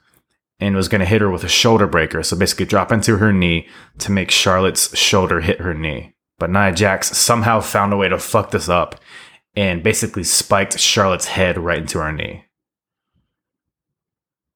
and 0.59 0.75
was 0.75 0.88
going 0.88 1.00
to 1.00 1.06
hit 1.06 1.21
her 1.21 1.30
with 1.30 1.45
a 1.45 1.49
shoulder 1.49 1.87
breaker. 1.87 2.23
So 2.23 2.37
basically, 2.38 2.64
drop 2.64 2.90
into 2.90 3.18
her 3.18 3.33
knee 3.33 3.68
to 3.99 4.11
make 4.11 4.30
Charlotte's 4.30 4.97
shoulder 4.97 5.42
hit 5.42 5.61
her 5.61 5.75
knee. 5.75 6.14
But 6.38 6.50
Nia 6.50 6.73
Jax 6.73 7.16
somehow 7.16 7.61
found 7.61 7.92
a 7.92 7.97
way 7.97 8.09
to 8.09 8.18
fuck 8.18 8.50
this 8.50 8.68
up 8.68 9.00
and 9.57 9.83
basically 9.83 10.23
spiked 10.23 10.79
Charlotte's 10.79 11.27
head 11.27 11.59
right 11.59 11.79
into 11.79 11.99
her 11.99 12.13
knee. 12.13 12.45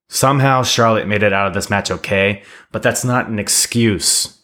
Somehow 0.09 0.63
Charlotte 0.63 1.09
made 1.09 1.23
it 1.23 1.33
out 1.33 1.47
of 1.47 1.55
this 1.55 1.71
match 1.71 1.91
okay, 1.91 2.43
but 2.73 2.83
that's 2.83 3.05
not 3.05 3.29
an 3.29 3.39
excuse. 3.39 4.37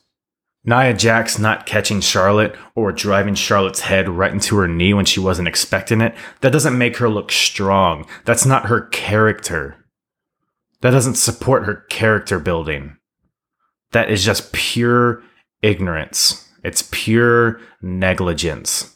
Nia 0.65 0.95
Jax 0.95 1.39
not 1.39 1.67
catching 1.67 2.01
Charlotte 2.01 2.57
or 2.75 2.91
driving 2.91 3.35
Charlotte's 3.35 3.81
head 3.81 4.09
right 4.09 4.33
into 4.33 4.57
her 4.57 4.67
knee 4.67 4.95
when 4.95 5.05
she 5.05 5.21
wasn't 5.21 5.49
expecting 5.49 6.01
it, 6.01 6.15
that 6.41 6.53
doesn't 6.53 6.77
make 6.77 6.97
her 6.97 7.09
look 7.09 7.31
strong. 7.31 8.07
That's 8.25 8.47
not 8.47 8.67
her 8.67 8.83
character. 8.87 9.77
That 10.81 10.91
doesn't 10.91 11.15
support 11.17 11.65
her 11.65 11.85
character 11.89 12.41
building. 12.41 12.97
That 13.93 14.11
is 14.11 14.25
just 14.25 14.53
pure 14.53 15.23
ignorance. 15.63 16.49
It's 16.65 16.89
pure 16.91 17.61
negligence. 17.81 18.96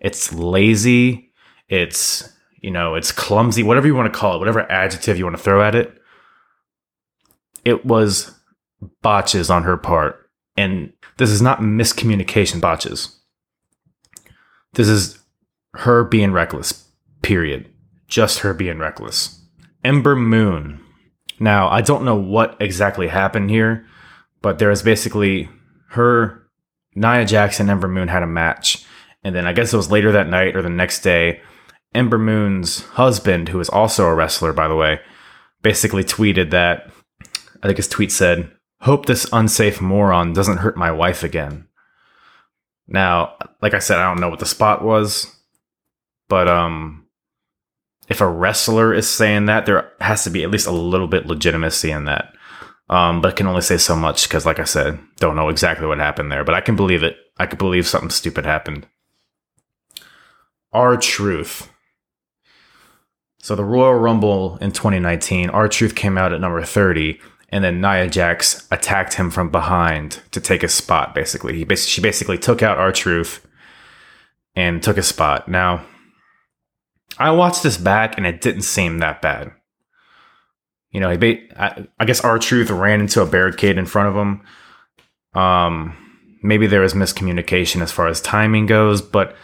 It's 0.00 0.32
lazy. 0.32 1.32
It's, 1.68 2.32
you 2.60 2.70
know, 2.70 2.94
it's 2.94 3.12
clumsy, 3.12 3.62
whatever 3.62 3.86
you 3.86 3.94
want 3.94 4.12
to 4.12 4.18
call 4.18 4.34
it, 4.34 4.38
whatever 4.38 4.70
adjective 4.70 5.18
you 5.18 5.24
want 5.24 5.36
to 5.36 5.42
throw 5.42 5.62
at 5.62 5.74
it. 5.74 5.96
It 7.64 7.84
was 7.84 8.34
botches 9.02 9.50
on 9.50 9.62
her 9.64 9.76
part. 9.76 10.30
And 10.56 10.92
this 11.18 11.30
is 11.30 11.42
not 11.42 11.60
miscommunication 11.60 12.60
botches. 12.60 13.20
This 14.74 14.88
is 14.88 15.18
her 15.74 16.04
being 16.04 16.32
reckless, 16.32 16.88
period. 17.22 17.68
Just 18.08 18.40
her 18.40 18.54
being 18.54 18.78
reckless. 18.78 19.42
Ember 19.84 20.16
Moon. 20.16 20.80
Now, 21.38 21.68
I 21.68 21.80
don't 21.80 22.04
know 22.04 22.16
what 22.16 22.56
exactly 22.60 23.08
happened 23.08 23.50
here, 23.50 23.86
but 24.42 24.58
there 24.58 24.70
is 24.70 24.82
basically 24.82 25.48
her, 25.90 26.46
Nia 26.94 27.24
Jackson, 27.24 27.64
and 27.64 27.70
Ember 27.70 27.88
Moon 27.88 28.08
had 28.08 28.22
a 28.22 28.26
match 28.26 28.84
and 29.22 29.34
then 29.34 29.46
I 29.46 29.52
guess 29.52 29.72
it 29.72 29.76
was 29.76 29.90
later 29.90 30.12
that 30.12 30.28
night 30.28 30.56
or 30.56 30.62
the 30.62 30.68
next 30.68 31.00
day, 31.00 31.40
Ember 31.94 32.18
Moon's 32.18 32.82
husband, 32.88 33.48
who 33.48 33.60
is 33.60 33.68
also 33.68 34.06
a 34.06 34.14
wrestler, 34.14 34.52
by 34.52 34.68
the 34.68 34.76
way, 34.76 35.00
basically 35.62 36.04
tweeted 36.04 36.50
that 36.50 36.90
I 37.62 37.66
think 37.66 37.76
his 37.76 37.88
tweet 37.88 38.12
said, 38.12 38.50
Hope 38.80 39.04
this 39.04 39.26
unsafe 39.32 39.80
moron 39.80 40.32
doesn't 40.32 40.58
hurt 40.58 40.76
my 40.76 40.90
wife 40.90 41.22
again. 41.22 41.68
Now, 42.88 43.34
like 43.60 43.74
I 43.74 43.78
said, 43.78 43.98
I 43.98 44.08
don't 44.08 44.20
know 44.20 44.30
what 44.30 44.38
the 44.38 44.46
spot 44.46 44.82
was, 44.82 45.34
but 46.28 46.48
um 46.48 47.00
if 48.10 48.20
a 48.20 48.28
wrestler 48.28 48.92
is 48.92 49.08
saying 49.08 49.46
that, 49.46 49.66
there 49.66 49.92
has 50.00 50.24
to 50.24 50.30
be 50.30 50.42
at 50.42 50.50
least 50.50 50.66
a 50.66 50.72
little 50.72 51.06
bit 51.06 51.26
legitimacy 51.26 51.92
in 51.92 52.06
that. 52.06 52.34
Um, 52.90 53.22
but 53.22 53.32
I 53.32 53.36
can 53.36 53.46
only 53.46 53.60
say 53.60 53.78
so 53.78 53.94
much 53.94 54.28
because, 54.28 54.44
like 54.44 54.58
I 54.58 54.64
said, 54.64 54.98
don't 55.18 55.36
know 55.36 55.48
exactly 55.48 55.86
what 55.86 55.98
happened 55.98 56.32
there. 56.32 56.42
But 56.42 56.56
I 56.56 56.60
can 56.60 56.74
believe 56.74 57.04
it. 57.04 57.16
I 57.38 57.46
could 57.46 57.60
believe 57.60 57.86
something 57.86 58.10
stupid 58.10 58.44
happened. 58.44 58.88
R-Truth. 60.72 61.70
So 63.38 63.54
the 63.54 63.64
Royal 63.64 63.94
Rumble 63.94 64.58
in 64.60 64.72
2019, 64.72 65.50
R-Truth 65.50 65.94
came 65.94 66.18
out 66.18 66.32
at 66.32 66.40
number 66.40 66.62
30, 66.62 67.18
and 67.48 67.64
then 67.64 67.80
Nia 67.80 68.08
Jax 68.08 68.66
attacked 68.70 69.14
him 69.14 69.30
from 69.30 69.50
behind 69.50 70.20
to 70.30 70.40
take 70.40 70.62
his 70.62 70.74
spot. 70.74 71.14
Basically, 71.14 71.56
he 71.56 71.64
basically 71.64 71.90
she 71.90 72.00
basically 72.00 72.38
took 72.38 72.62
out 72.62 72.78
R-Truth 72.78 73.46
and 74.54 74.82
took 74.82 74.98
a 74.98 75.02
spot. 75.02 75.48
Now, 75.48 75.84
I 77.18 77.30
watched 77.32 77.62
this 77.62 77.76
back, 77.76 78.16
and 78.16 78.26
it 78.26 78.40
didn't 78.40 78.62
seem 78.62 78.98
that 78.98 79.20
bad. 79.20 79.52
You 80.90 81.00
know, 81.00 81.10
he 81.10 81.16
ba- 81.16 81.62
I, 81.62 81.86
I 81.98 82.04
guess 82.04 82.20
R-Truth 82.20 82.70
ran 82.70 83.00
into 83.00 83.22
a 83.22 83.26
barricade 83.26 83.78
in 83.78 83.86
front 83.86 84.08
of 84.08 84.16
him. 84.16 84.42
Um, 85.40 85.96
maybe 86.42 86.66
there 86.66 86.80
was 86.80 86.94
miscommunication 86.94 87.80
as 87.80 87.92
far 87.92 88.08
as 88.08 88.20
timing 88.20 88.66
goes, 88.66 89.02
but 89.02 89.36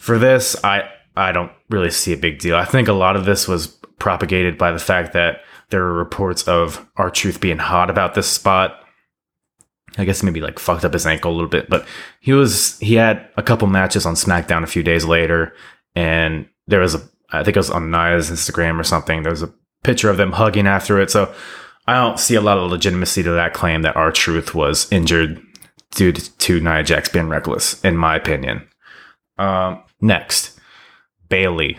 for 0.00 0.18
this, 0.18 0.56
I 0.64 0.88
I 1.14 1.30
don't 1.30 1.52
really 1.68 1.90
see 1.90 2.12
a 2.14 2.16
big 2.16 2.38
deal. 2.38 2.56
I 2.56 2.64
think 2.64 2.88
a 2.88 2.94
lot 2.94 3.16
of 3.16 3.26
this 3.26 3.46
was 3.46 3.66
propagated 3.98 4.56
by 4.56 4.72
the 4.72 4.78
fact 4.78 5.12
that 5.12 5.42
there 5.68 5.82
were 5.82 5.92
reports 5.92 6.48
of 6.48 6.88
R-Truth 6.96 7.40
being 7.40 7.58
hot 7.58 7.90
about 7.90 8.14
this 8.14 8.26
spot. 8.26 8.82
I 9.98 10.04
guess 10.04 10.22
maybe 10.22 10.40
like 10.40 10.58
fucked 10.58 10.84
up 10.84 10.94
his 10.94 11.06
ankle 11.06 11.32
a 11.32 11.34
little 11.34 11.50
bit, 11.50 11.68
but 11.68 11.86
he 12.20 12.32
was 12.32 12.78
he 12.78 12.94
had 12.94 13.28
a 13.36 13.42
couple 13.42 13.68
matches 13.68 14.06
on 14.06 14.14
SmackDown 14.14 14.62
a 14.62 14.68
few 14.68 14.82
days 14.82 15.04
later, 15.04 15.52
and 15.94 16.48
there 16.66 16.80
was 16.80 16.94
a 16.94 17.02
I 17.32 17.44
think 17.44 17.56
it 17.56 17.60
was 17.60 17.70
on 17.70 17.90
Nia's 17.90 18.30
Instagram 18.30 18.80
or 18.80 18.84
something. 18.84 19.22
There 19.22 19.32
was 19.32 19.42
a 19.42 19.52
picture 19.84 20.08
of 20.08 20.16
them 20.16 20.32
hugging 20.32 20.66
after 20.66 20.98
it. 20.98 21.10
So 21.10 21.32
I 21.86 21.94
don't 21.94 22.18
see 22.18 22.36
a 22.36 22.40
lot 22.40 22.58
of 22.58 22.70
legitimacy 22.70 23.22
to 23.24 23.32
that 23.32 23.52
claim 23.52 23.82
that 23.82 23.96
R-Truth 23.96 24.54
was 24.54 24.90
injured 24.90 25.42
due 25.92 26.12
to, 26.12 26.38
to 26.38 26.60
Nia 26.60 26.82
Jax 26.82 27.08
being 27.08 27.28
reckless, 27.28 27.82
in 27.84 27.96
my 27.96 28.16
opinion. 28.16 28.66
Um, 29.38 29.82
Next, 30.00 30.58
Bayley. 31.28 31.78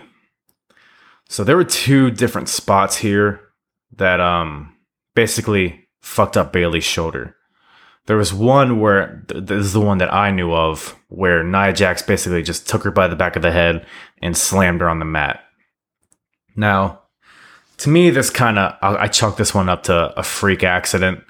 So 1.30 1.44
there 1.44 1.56
were 1.56 1.64
two 1.64 2.12
different 2.12 2.50
spots 2.50 2.98
here 2.98 3.42
that 3.98 4.20
um 4.20 4.76
basically 5.16 5.88
fucked 6.02 6.38
up 6.38 6.54
Bayley's 6.54 6.84
shoulder. 6.84 7.36
There 8.08 8.18
was 8.18 8.34
one 8.34 8.80
where 8.80 9.24
th- 9.28 9.46
this 9.46 9.66
is 9.66 9.74
the 9.74 9.80
one 9.80 10.00
that 10.00 10.14
I 10.14 10.32
knew 10.32 10.54
of 10.54 10.98
where 11.08 11.44
Nia 11.44 11.74
Jax 11.74 12.02
basically 12.02 12.42
just 12.42 12.68
took 12.68 12.84
her 12.84 12.92
by 12.92 13.08
the 13.08 13.16
back 13.16 13.36
of 13.36 13.42
the 13.42 13.52
head 13.52 13.86
and 14.22 14.36
slammed 14.36 14.82
her 14.82 14.90
on 14.90 15.00
the 15.00 15.06
mat. 15.06 15.44
Now, 16.56 17.02
to 17.78 17.90
me, 17.90 18.10
this 18.10 18.30
kind 18.30 18.60
of 18.60 18.76
I, 18.82 19.04
I 19.04 19.08
chalk 19.08 19.38
this 19.38 19.54
one 19.54 19.70
up 19.70 19.84
to 19.84 20.14
a 20.18 20.24
freak 20.24 20.64
accident. 20.64 21.24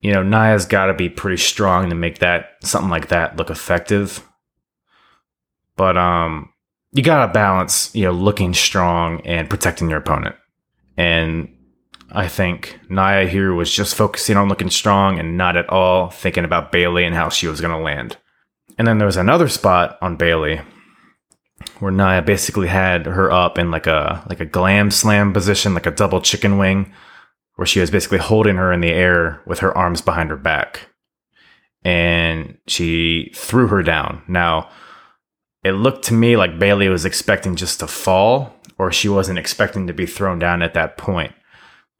You 0.00 0.12
know, 0.12 0.22
Nia's 0.22 0.66
got 0.66 0.86
to 0.86 0.94
be 0.94 1.08
pretty 1.08 1.38
strong 1.38 1.88
to 1.88 1.96
make 1.96 2.18
that 2.18 2.50
something 2.62 2.90
like 2.90 3.08
that 3.08 3.36
look 3.36 3.50
effective. 3.50 4.22
But 5.78 5.96
um, 5.96 6.52
you 6.92 7.02
gotta 7.02 7.32
balance, 7.32 7.94
you 7.94 8.04
know, 8.04 8.12
looking 8.12 8.52
strong 8.52 9.22
and 9.22 9.48
protecting 9.48 9.88
your 9.88 10.00
opponent. 10.00 10.36
And 10.98 11.48
I 12.12 12.28
think 12.28 12.78
Nia 12.90 13.26
here 13.26 13.54
was 13.54 13.72
just 13.72 13.94
focusing 13.94 14.36
on 14.36 14.48
looking 14.48 14.70
strong 14.70 15.18
and 15.18 15.38
not 15.38 15.56
at 15.56 15.70
all 15.70 16.10
thinking 16.10 16.44
about 16.44 16.72
Bayley 16.72 17.04
and 17.04 17.14
how 17.14 17.30
she 17.30 17.46
was 17.46 17.60
gonna 17.60 17.80
land. 17.80 18.18
And 18.76 18.86
then 18.86 18.98
there 18.98 19.06
was 19.06 19.16
another 19.16 19.48
spot 19.48 19.96
on 20.02 20.16
Bayley 20.16 20.60
where 21.78 21.92
Nia 21.92 22.22
basically 22.22 22.68
had 22.68 23.06
her 23.06 23.30
up 23.30 23.58
in 23.58 23.70
like 23.70 23.86
a 23.86 24.24
like 24.28 24.40
a 24.40 24.44
glam 24.44 24.90
slam 24.90 25.32
position, 25.32 25.74
like 25.74 25.86
a 25.86 25.92
double 25.92 26.20
chicken 26.20 26.58
wing, 26.58 26.92
where 27.54 27.66
she 27.66 27.80
was 27.80 27.90
basically 27.90 28.18
holding 28.18 28.56
her 28.56 28.72
in 28.72 28.80
the 28.80 28.90
air 28.90 29.42
with 29.46 29.60
her 29.60 29.76
arms 29.76 30.00
behind 30.00 30.30
her 30.30 30.36
back. 30.36 30.88
And 31.84 32.58
she 32.66 33.30
threw 33.34 33.68
her 33.68 33.82
down. 33.82 34.22
Now, 34.26 34.70
it 35.68 35.72
looked 35.72 36.04
to 36.06 36.14
me 36.14 36.36
like 36.36 36.58
Bayley 36.58 36.88
was 36.88 37.04
expecting 37.04 37.56
just 37.56 37.80
to 37.80 37.86
fall, 37.86 38.54
or 38.78 38.90
she 38.90 39.08
wasn't 39.08 39.38
expecting 39.38 39.86
to 39.86 39.92
be 39.92 40.06
thrown 40.06 40.38
down 40.38 40.62
at 40.62 40.74
that 40.74 40.96
point. 40.96 41.32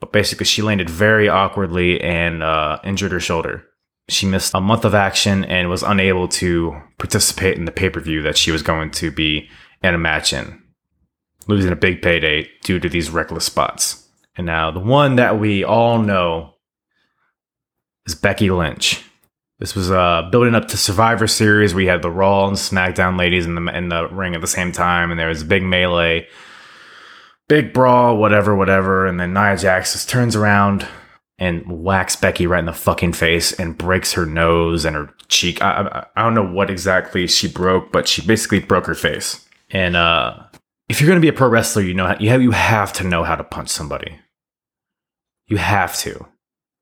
But 0.01 0.13
basically, 0.13 0.47
she 0.47 0.63
landed 0.63 0.89
very 0.89 1.29
awkwardly 1.29 2.01
and 2.01 2.43
uh, 2.43 2.79
injured 2.85 3.13
her 3.13 3.21
shoulder. 3.21 3.65
She 4.09 4.27
missed 4.27 4.55
a 4.55 4.61
month 4.61 4.85
of 4.85 4.95
action 4.95 5.45
and 5.45 5.69
was 5.69 5.83
unable 5.83 6.29
to 6.29 6.81
participate 6.99 7.59
in 7.59 7.67
the 7.67 7.73
pay 7.73 7.91
per 7.91 8.01
view 8.01 8.23
that 8.23 8.39
she 8.39 8.51
was 8.51 8.63
going 8.63 8.91
to 8.93 9.11
be 9.11 9.49
in 9.83 9.95
a 9.95 9.99
match 9.99 10.33
in, 10.33 10.63
losing 11.47 11.73
a 11.73 11.77
big 11.77 12.01
payday 12.01 12.49
due 12.63 12.81
to 12.81 12.89
these 12.89 13.11
reckless 13.11 13.45
spots. 13.45 14.09
And 14.37 14.47
now, 14.47 14.71
the 14.71 14.81
one 14.81 15.17
that 15.17 15.39
we 15.39 15.65
all 15.65 16.01
know 16.01 16.55
is 18.07 18.15
Becky 18.15 18.51
Lynch. 18.51 19.05
This 19.59 19.75
was 19.75 19.91
uh, 19.91 20.29
building 20.31 20.55
up 20.55 20.69
to 20.69 20.77
Survivor 20.77 21.27
Series. 21.27 21.75
We 21.75 21.87
had 21.87 22.03
the 22.03 22.11
Raw 22.11 22.47
and 22.47 22.57
SmackDown 22.57 23.19
ladies 23.19 23.45
in 23.45 23.57
the 23.57 23.77
in 23.77 23.89
the 23.89 24.09
ring 24.09 24.35
at 24.35 24.41
the 24.41 24.47
same 24.47 24.71
time, 24.71 25.11
and 25.11 25.19
there 25.19 25.29
was 25.29 25.43
a 25.43 25.47
big 25.47 25.65
melee, 25.65 26.29
big 27.49 27.73
brawl, 27.73 28.17
whatever, 28.17 28.55
whatever. 28.55 29.07
And 29.07 29.19
then 29.19 29.33
Nia 29.33 29.57
Jax 29.57 29.93
just 29.93 30.09
turns 30.09 30.37
around 30.37 30.87
and 31.41 31.65
whacks 31.67 32.15
Becky 32.15 32.47
right 32.47 32.61
in 32.61 32.67
the 32.67 32.73
fucking 32.73 33.15
face 33.15 33.53
and 33.53 33.77
breaks 33.77 34.13
her 34.13 34.27
nose 34.27 34.85
and 34.85 34.95
her 34.95 35.13
cheek. 35.27 35.61
I, 35.61 35.83
I, 35.83 36.07
I 36.21 36.25
don't 36.25 36.35
know 36.35 36.53
what 36.53 36.71
exactly 36.71 37.27
she 37.27 37.49
broke, 37.49 37.91
but 37.91 38.07
she 38.07 38.25
basically 38.25 38.61
broke 38.61 38.87
her 38.87 38.95
face. 38.95 39.45
And 39.71 39.97
uh, 39.97 40.37
if 40.89 41.01
you're 41.01 41.09
gonna 41.09 41.21
be 41.21 41.29
a 41.29 41.33
pro 41.33 41.49
wrestler, 41.49 41.83
you 41.83 41.95
know 41.95 42.15
you 42.21 42.31
have 42.31 42.43
you 42.43 42.53
have 42.53 42.93
to 42.95 43.05
know 43.05 43.25
how 43.25 43.35
to 43.35 43.43
punch 43.43 43.71
somebody. 43.71 44.21
You 45.49 45.57
have 45.57 45.97
to. 45.99 46.27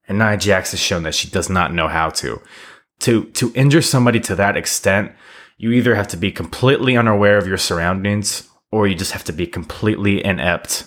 And 0.09 0.19
Nia 0.19 0.37
Jax 0.37 0.71
has 0.71 0.81
shown 0.81 1.03
that 1.03 1.15
she 1.15 1.29
does 1.29 1.51
not 1.51 1.73
know 1.73 1.89
how 1.89 2.11
to. 2.11 2.41
To 3.01 3.25
to 3.25 3.53
injure 3.55 3.83
somebody 3.83 4.21
to 4.21 4.35
that 4.37 4.57
extent, 4.57 5.13
you 5.59 5.73
either 5.73 5.95
have 5.95 6.09
to 6.09 6.17
be 6.17 6.31
completely 6.31 6.97
unaware 6.97 7.39
of 7.39 7.47
your 7.47 7.59
surroundings 7.59 8.49
or 8.71 8.87
you 8.87 8.95
just 8.95 9.13
have 9.13 9.25
to 9.25 9.33
be 9.33 9.47
completely 9.47 10.25
inept 10.25 10.87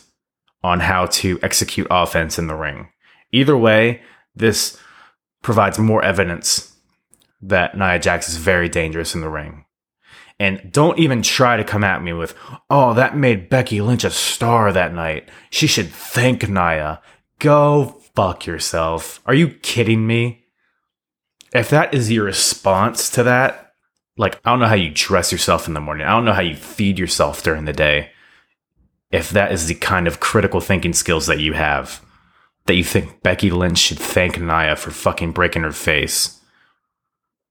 on 0.64 0.82
how 0.82 1.06
to 1.08 1.40
execute 1.42 1.88
offense 1.90 2.38
in 2.38 2.48
the 2.48 2.56
ring. 2.56 2.90
Either 3.32 3.58
way, 3.58 4.02
this 4.36 4.78
provides 5.42 5.80
more 5.80 6.04
evidence 6.04 6.76
that 7.42 7.78
Nia 7.78 8.00
Jax 8.00 8.30
is 8.30 8.38
very 8.38 8.68
dangerous 8.68 9.16
in 9.16 9.22
the 9.22 9.30
ring. 9.30 9.66
And 10.40 10.72
don't 10.72 11.00
even 11.00 11.22
try 11.22 11.58
to 11.58 11.64
come 11.64 11.84
at 11.84 12.02
me 12.02 12.14
with, 12.14 12.34
oh, 12.70 12.94
that 12.94 13.18
made 13.18 13.50
Becky 13.50 13.82
Lynch 13.82 14.04
a 14.04 14.10
star 14.10 14.72
that 14.72 14.94
night. 14.94 15.30
She 15.50 15.68
should 15.68 15.90
thank 15.90 16.48
Nia. 16.48 17.02
Go 17.40 18.02
fuck 18.20 18.46
yourself. 18.46 19.22
Are 19.26 19.34
you 19.34 19.48
kidding 19.48 20.06
me? 20.06 20.44
If 21.54 21.70
that 21.70 21.94
is 21.94 22.12
your 22.12 22.26
response 22.26 23.10
to 23.12 23.24
that, 23.24 23.76
like, 24.18 24.42
I 24.44 24.52
don't 24.52 24.60
know 24.60 24.68
how 24.68 24.76
you 24.76 24.92
dress 24.94 25.32
yourself 25.32 25.70
in 25.70 25.74
the 25.74 25.80
morning. 25.80 26.06
I 26.06 26.10
don't 26.10 26.26
know 26.26 26.34
how 26.34 26.42
you 26.42 26.58
feed 26.58 27.00
yourself 27.00 27.42
during 27.42 27.64
the 27.64 27.72
day. 27.72 28.12
If 29.10 29.30
that 29.30 29.54
is 29.54 29.68
the 29.68 29.76
kind 29.76 30.06
of 30.06 30.20
critical 30.20 30.60
thinking 30.60 30.92
skills 30.92 31.28
that 31.28 31.40
you 31.40 31.54
have, 31.54 32.02
that 32.66 32.76
you 32.76 32.84
think 32.84 33.24
Becky 33.24 33.52
Lynch 33.52 33.78
should 33.78 34.00
thank 34.00 34.38
Nia 34.38 34.76
for 34.76 34.92
fucking 34.92 35.32
breaking 35.32 35.64
her 35.64 35.72
face. 35.72 36.42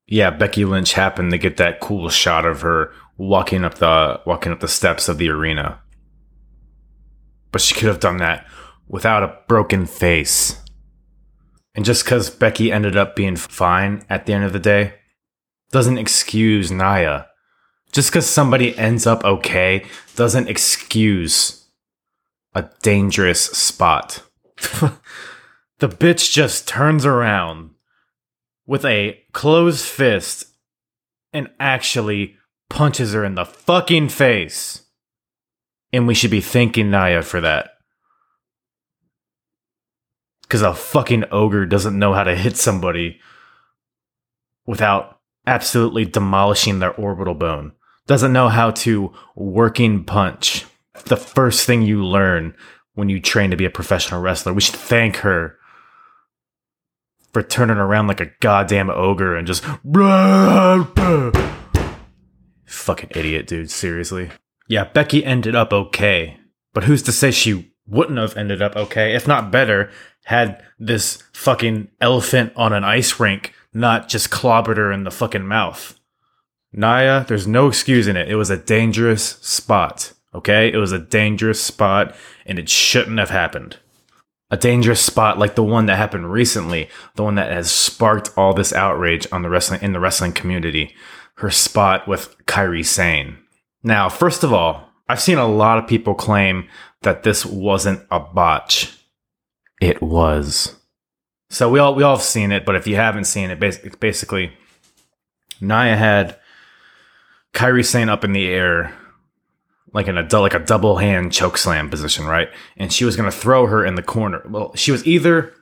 Yeah, 0.06 0.28
Becky 0.28 0.66
Lynch 0.66 0.92
happened 0.92 1.30
to 1.30 1.38
get 1.38 1.56
that 1.56 1.80
cool 1.80 2.10
shot 2.10 2.44
of 2.44 2.60
her 2.60 2.92
walking 3.16 3.64
up 3.64 3.76
the 3.76 4.20
walking 4.26 4.52
up 4.52 4.60
the 4.60 4.68
steps 4.68 5.08
of 5.08 5.16
the 5.16 5.30
arena. 5.30 5.80
But 7.52 7.62
she 7.62 7.74
could 7.74 7.88
have 7.88 8.00
done 8.00 8.18
that 8.18 8.46
without 8.88 9.22
a 9.22 9.36
broken 9.46 9.86
face. 9.86 10.60
And 11.74 11.84
just 11.84 12.04
because 12.04 12.30
Becky 12.30 12.72
ended 12.72 12.96
up 12.96 13.14
being 13.14 13.36
fine 13.36 14.04
at 14.10 14.26
the 14.26 14.32
end 14.32 14.44
of 14.44 14.52
the 14.52 14.58
day 14.58 14.94
doesn't 15.70 15.98
excuse 15.98 16.72
Nia. 16.72 17.28
Just 17.92 18.10
because 18.10 18.26
somebody 18.26 18.76
ends 18.76 19.06
up 19.06 19.24
okay 19.24 19.84
doesn't 20.16 20.48
excuse 20.48 21.66
a 22.54 22.68
dangerous 22.82 23.42
spot. 23.42 24.22
the 25.78 25.88
bitch 25.88 26.32
just 26.32 26.66
turns 26.66 27.06
around 27.06 27.70
with 28.66 28.84
a 28.84 29.20
closed 29.32 29.84
fist 29.84 30.46
and 31.32 31.48
actually 31.60 32.36
punches 32.68 33.12
her 33.12 33.24
in 33.24 33.34
the 33.34 33.44
fucking 33.44 34.08
face. 34.08 34.82
And 35.92 36.06
we 36.06 36.14
should 36.14 36.30
be 36.30 36.40
thanking 36.40 36.90
Nia 36.90 37.22
for 37.22 37.40
that. 37.40 37.77
Because 40.48 40.62
a 40.62 40.74
fucking 40.74 41.26
ogre 41.30 41.66
doesn't 41.66 41.98
know 41.98 42.14
how 42.14 42.24
to 42.24 42.34
hit 42.34 42.56
somebody 42.56 43.20
without 44.66 45.20
absolutely 45.46 46.06
demolishing 46.06 46.78
their 46.78 46.92
orbital 46.92 47.34
bone. 47.34 47.72
Doesn't 48.06 48.32
know 48.32 48.48
how 48.48 48.70
to 48.70 49.12
working 49.36 50.04
punch. 50.04 50.64
The 51.04 51.18
first 51.18 51.66
thing 51.66 51.82
you 51.82 52.02
learn 52.04 52.54
when 52.94 53.08
you 53.08 53.20
train 53.20 53.50
to 53.50 53.56
be 53.56 53.64
a 53.64 53.70
professional 53.70 54.20
wrestler. 54.20 54.52
We 54.52 54.60
should 54.60 54.74
thank 54.74 55.18
her 55.18 55.56
for 57.32 57.42
turning 57.42 57.76
around 57.76 58.08
like 58.08 58.20
a 58.20 58.32
goddamn 58.40 58.90
ogre 58.90 59.36
and 59.36 59.46
just 59.46 59.62
fucking 62.64 63.10
idiot, 63.14 63.46
dude. 63.46 63.70
Seriously. 63.70 64.30
Yeah, 64.66 64.84
Becky 64.84 65.24
ended 65.24 65.54
up 65.54 65.72
okay, 65.72 66.38
but 66.72 66.84
who's 66.84 67.02
to 67.04 67.12
say 67.12 67.30
she 67.30 67.72
wouldn't 67.88 68.18
have 68.18 68.36
ended 68.36 68.62
up 68.62 68.76
okay, 68.76 69.14
if 69.14 69.26
not 69.26 69.50
better, 69.50 69.90
had 70.24 70.62
this 70.78 71.22
fucking 71.32 71.88
elephant 72.00 72.52
on 72.54 72.72
an 72.72 72.84
ice 72.84 73.18
rink 73.18 73.54
not 73.72 74.08
just 74.08 74.30
clobbered 74.30 74.76
her 74.76 74.92
in 74.92 75.04
the 75.04 75.10
fucking 75.10 75.46
mouth. 75.46 75.98
Nia, 76.72 77.24
there's 77.28 77.46
no 77.46 77.68
excuse 77.68 78.06
in 78.06 78.16
it. 78.16 78.28
It 78.28 78.36
was 78.36 78.50
a 78.50 78.56
dangerous 78.56 79.24
spot. 79.40 80.12
Okay? 80.34 80.70
It 80.72 80.76
was 80.76 80.92
a 80.92 80.98
dangerous 80.98 81.60
spot 81.60 82.14
and 82.44 82.58
it 82.58 82.68
shouldn't 82.68 83.18
have 83.18 83.30
happened. 83.30 83.78
A 84.50 84.56
dangerous 84.56 85.00
spot 85.00 85.38
like 85.38 85.54
the 85.54 85.62
one 85.62 85.86
that 85.86 85.96
happened 85.96 86.32
recently, 86.32 86.88
the 87.16 87.22
one 87.22 87.34
that 87.34 87.52
has 87.52 87.70
sparked 87.70 88.30
all 88.36 88.54
this 88.54 88.72
outrage 88.72 89.26
on 89.30 89.42
the 89.42 89.50
wrestling 89.50 89.82
in 89.82 89.92
the 89.92 90.00
wrestling 90.00 90.32
community. 90.32 90.94
Her 91.36 91.50
spot 91.50 92.08
with 92.08 92.34
Kairi 92.46 92.84
Sane. 92.84 93.38
Now, 93.82 94.08
first 94.08 94.42
of 94.42 94.52
all, 94.52 94.87
I've 95.08 95.20
seen 95.20 95.38
a 95.38 95.48
lot 95.48 95.78
of 95.78 95.86
people 95.86 96.14
claim 96.14 96.68
that 97.02 97.22
this 97.22 97.46
wasn't 97.46 98.04
a 98.10 98.20
botch. 98.20 98.94
It 99.80 100.02
was. 100.02 100.76
So 101.50 101.70
we 101.70 101.78
all 101.78 101.94
we 101.94 102.02
all 102.02 102.16
have 102.16 102.24
seen 102.24 102.52
it, 102.52 102.66
but 102.66 102.76
if 102.76 102.86
you 102.86 102.96
haven't 102.96 103.24
seen 103.24 103.50
it, 103.50 103.58
basically, 103.58 104.52
Nia 105.60 105.96
had 105.96 106.38
Kairi 107.54 107.84
Sane 107.84 108.10
up 108.10 108.22
in 108.22 108.32
the 108.32 108.48
air, 108.48 108.92
like 109.94 110.08
in 110.08 110.18
a 110.18 110.28
like 110.38 110.54
a 110.54 110.58
double 110.58 110.98
hand 110.98 111.32
choke 111.32 111.56
slam 111.56 111.88
position, 111.88 112.26
right? 112.26 112.50
And 112.76 112.92
she 112.92 113.04
was 113.04 113.16
going 113.16 113.30
to 113.30 113.36
throw 113.36 113.66
her 113.66 113.84
in 113.84 113.94
the 113.94 114.02
corner. 114.02 114.42
Well, 114.48 114.74
she 114.74 114.92
was 114.92 115.06
either 115.06 115.54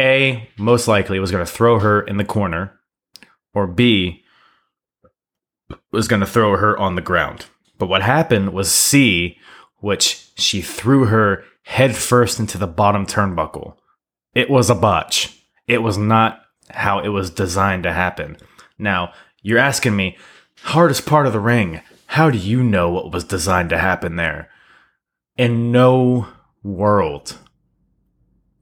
a 0.00 0.48
most 0.56 0.88
likely 0.88 1.18
was 1.18 1.30
going 1.30 1.44
to 1.44 1.52
throw 1.52 1.80
her 1.80 2.00
in 2.00 2.16
the 2.16 2.24
corner, 2.24 2.78
or 3.52 3.66
B 3.66 4.24
was 5.90 6.08
going 6.08 6.20
to 6.20 6.26
throw 6.26 6.56
her 6.56 6.78
on 6.78 6.94
the 6.94 7.02
ground. 7.02 7.46
But 7.78 7.88
what 7.88 8.02
happened 8.02 8.52
was 8.52 8.70
C, 8.70 9.38
which 9.78 10.30
she 10.36 10.60
threw 10.60 11.06
her 11.06 11.44
head 11.62 11.96
first 11.96 12.38
into 12.38 12.58
the 12.58 12.66
bottom 12.66 13.06
turnbuckle 13.06 13.76
it 14.36 14.50
was 14.50 14.68
a 14.68 14.74
botch. 14.74 15.34
It 15.66 15.82
was 15.82 15.96
not 15.96 16.42
how 16.68 16.98
it 16.98 17.08
was 17.08 17.30
designed 17.30 17.84
to 17.84 17.92
happen. 17.92 18.36
Now, 18.78 19.14
you're 19.40 19.58
asking 19.58 19.96
me, 19.96 20.18
hardest 20.60 21.06
part 21.06 21.26
of 21.26 21.32
the 21.32 21.40
ring, 21.40 21.80
how 22.04 22.30
do 22.30 22.36
you 22.36 22.62
know 22.62 22.90
what 22.90 23.10
was 23.12 23.24
designed 23.24 23.70
to 23.70 23.78
happen 23.78 24.16
there? 24.16 24.50
In 25.38 25.72
no 25.72 26.28
world, 26.62 27.38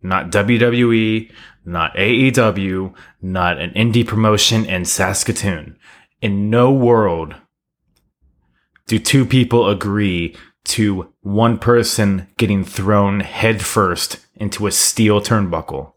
not 0.01 0.31
WWE, 0.31 1.33
not 1.65 1.97
AEW, 1.97 2.95
not 3.21 3.59
an 3.59 3.71
indie 3.71 4.07
promotion 4.07 4.65
in 4.67 4.85
Saskatoon, 4.85 5.77
in 6.23 6.51
no 6.51 6.71
world 6.71 7.35
do 8.87 8.99
two 8.99 9.25
people 9.25 9.69
agree 9.69 10.37
to 10.65 11.13
one 11.21 11.59
person 11.59 12.29
getting 12.37 12.65
thrown 12.65 13.21
headfirst 13.21 14.19
into 14.35 14.67
a 14.67 14.73
steel 14.73 15.21
turnbuckle. 15.21 15.93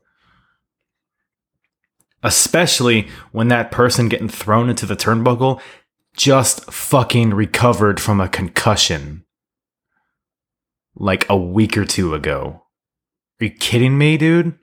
Especially 2.23 3.07
when 3.31 3.47
that 3.47 3.71
person 3.71 4.09
getting 4.09 4.29
thrown 4.29 4.69
into 4.69 4.85
the 4.85 4.95
turnbuckle 4.95 5.61
just 6.15 6.71
fucking 6.71 7.33
recovered 7.33 7.99
from 7.99 8.19
a 8.19 8.27
concussion 8.27 9.23
like 10.95 11.29
a 11.29 11.37
week 11.37 11.77
or 11.77 11.85
two 11.85 12.15
ago. 12.15 12.63
Are 13.39 13.45
you 13.45 13.51
kidding 13.51 13.97
me, 13.97 14.17
dude? 14.17 14.57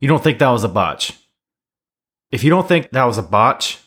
You 0.00 0.08
don't 0.08 0.22
think 0.22 0.40
that 0.40 0.50
was 0.50 0.64
a 0.64 0.68
botch? 0.68 1.12
If 2.32 2.42
you 2.42 2.50
don't 2.50 2.66
think 2.66 2.90
that 2.90 3.04
was 3.04 3.18
a 3.18 3.22
botch, 3.22 3.78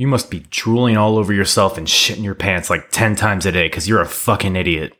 you 0.00 0.06
must 0.06 0.30
be 0.30 0.46
drooling 0.48 0.96
all 0.96 1.18
over 1.18 1.30
yourself 1.30 1.76
and 1.76 1.86
shitting 1.86 2.24
your 2.24 2.34
pants 2.34 2.70
like 2.70 2.90
10 2.90 3.16
times 3.16 3.44
a 3.44 3.52
day 3.52 3.66
because 3.66 3.86
you're 3.86 4.00
a 4.00 4.06
fucking 4.06 4.56
idiot. 4.56 4.94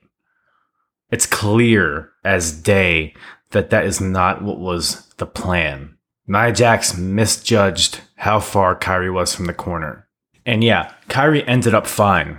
It's 1.11 1.25
clear 1.25 2.11
as 2.23 2.53
day 2.53 3.15
that 3.53 3.71
that 3.71 3.87
is 3.87 3.99
not 3.99 4.43
what 4.43 4.59
was 4.59 5.07
the 5.17 5.25
plan. 5.25 5.97
Nia 6.27 6.53
Jax 6.53 6.99
misjudged 6.99 8.03
how 8.17 8.41
far 8.41 8.79
Kairi 8.79 9.11
was 9.11 9.35
from 9.35 9.47
the 9.47 9.55
corner. 9.55 10.07
And 10.45 10.63
yeah, 10.63 10.93
Kairi 11.09 11.45
ended 11.47 11.75
up 11.75 11.87
fine. 11.87 12.39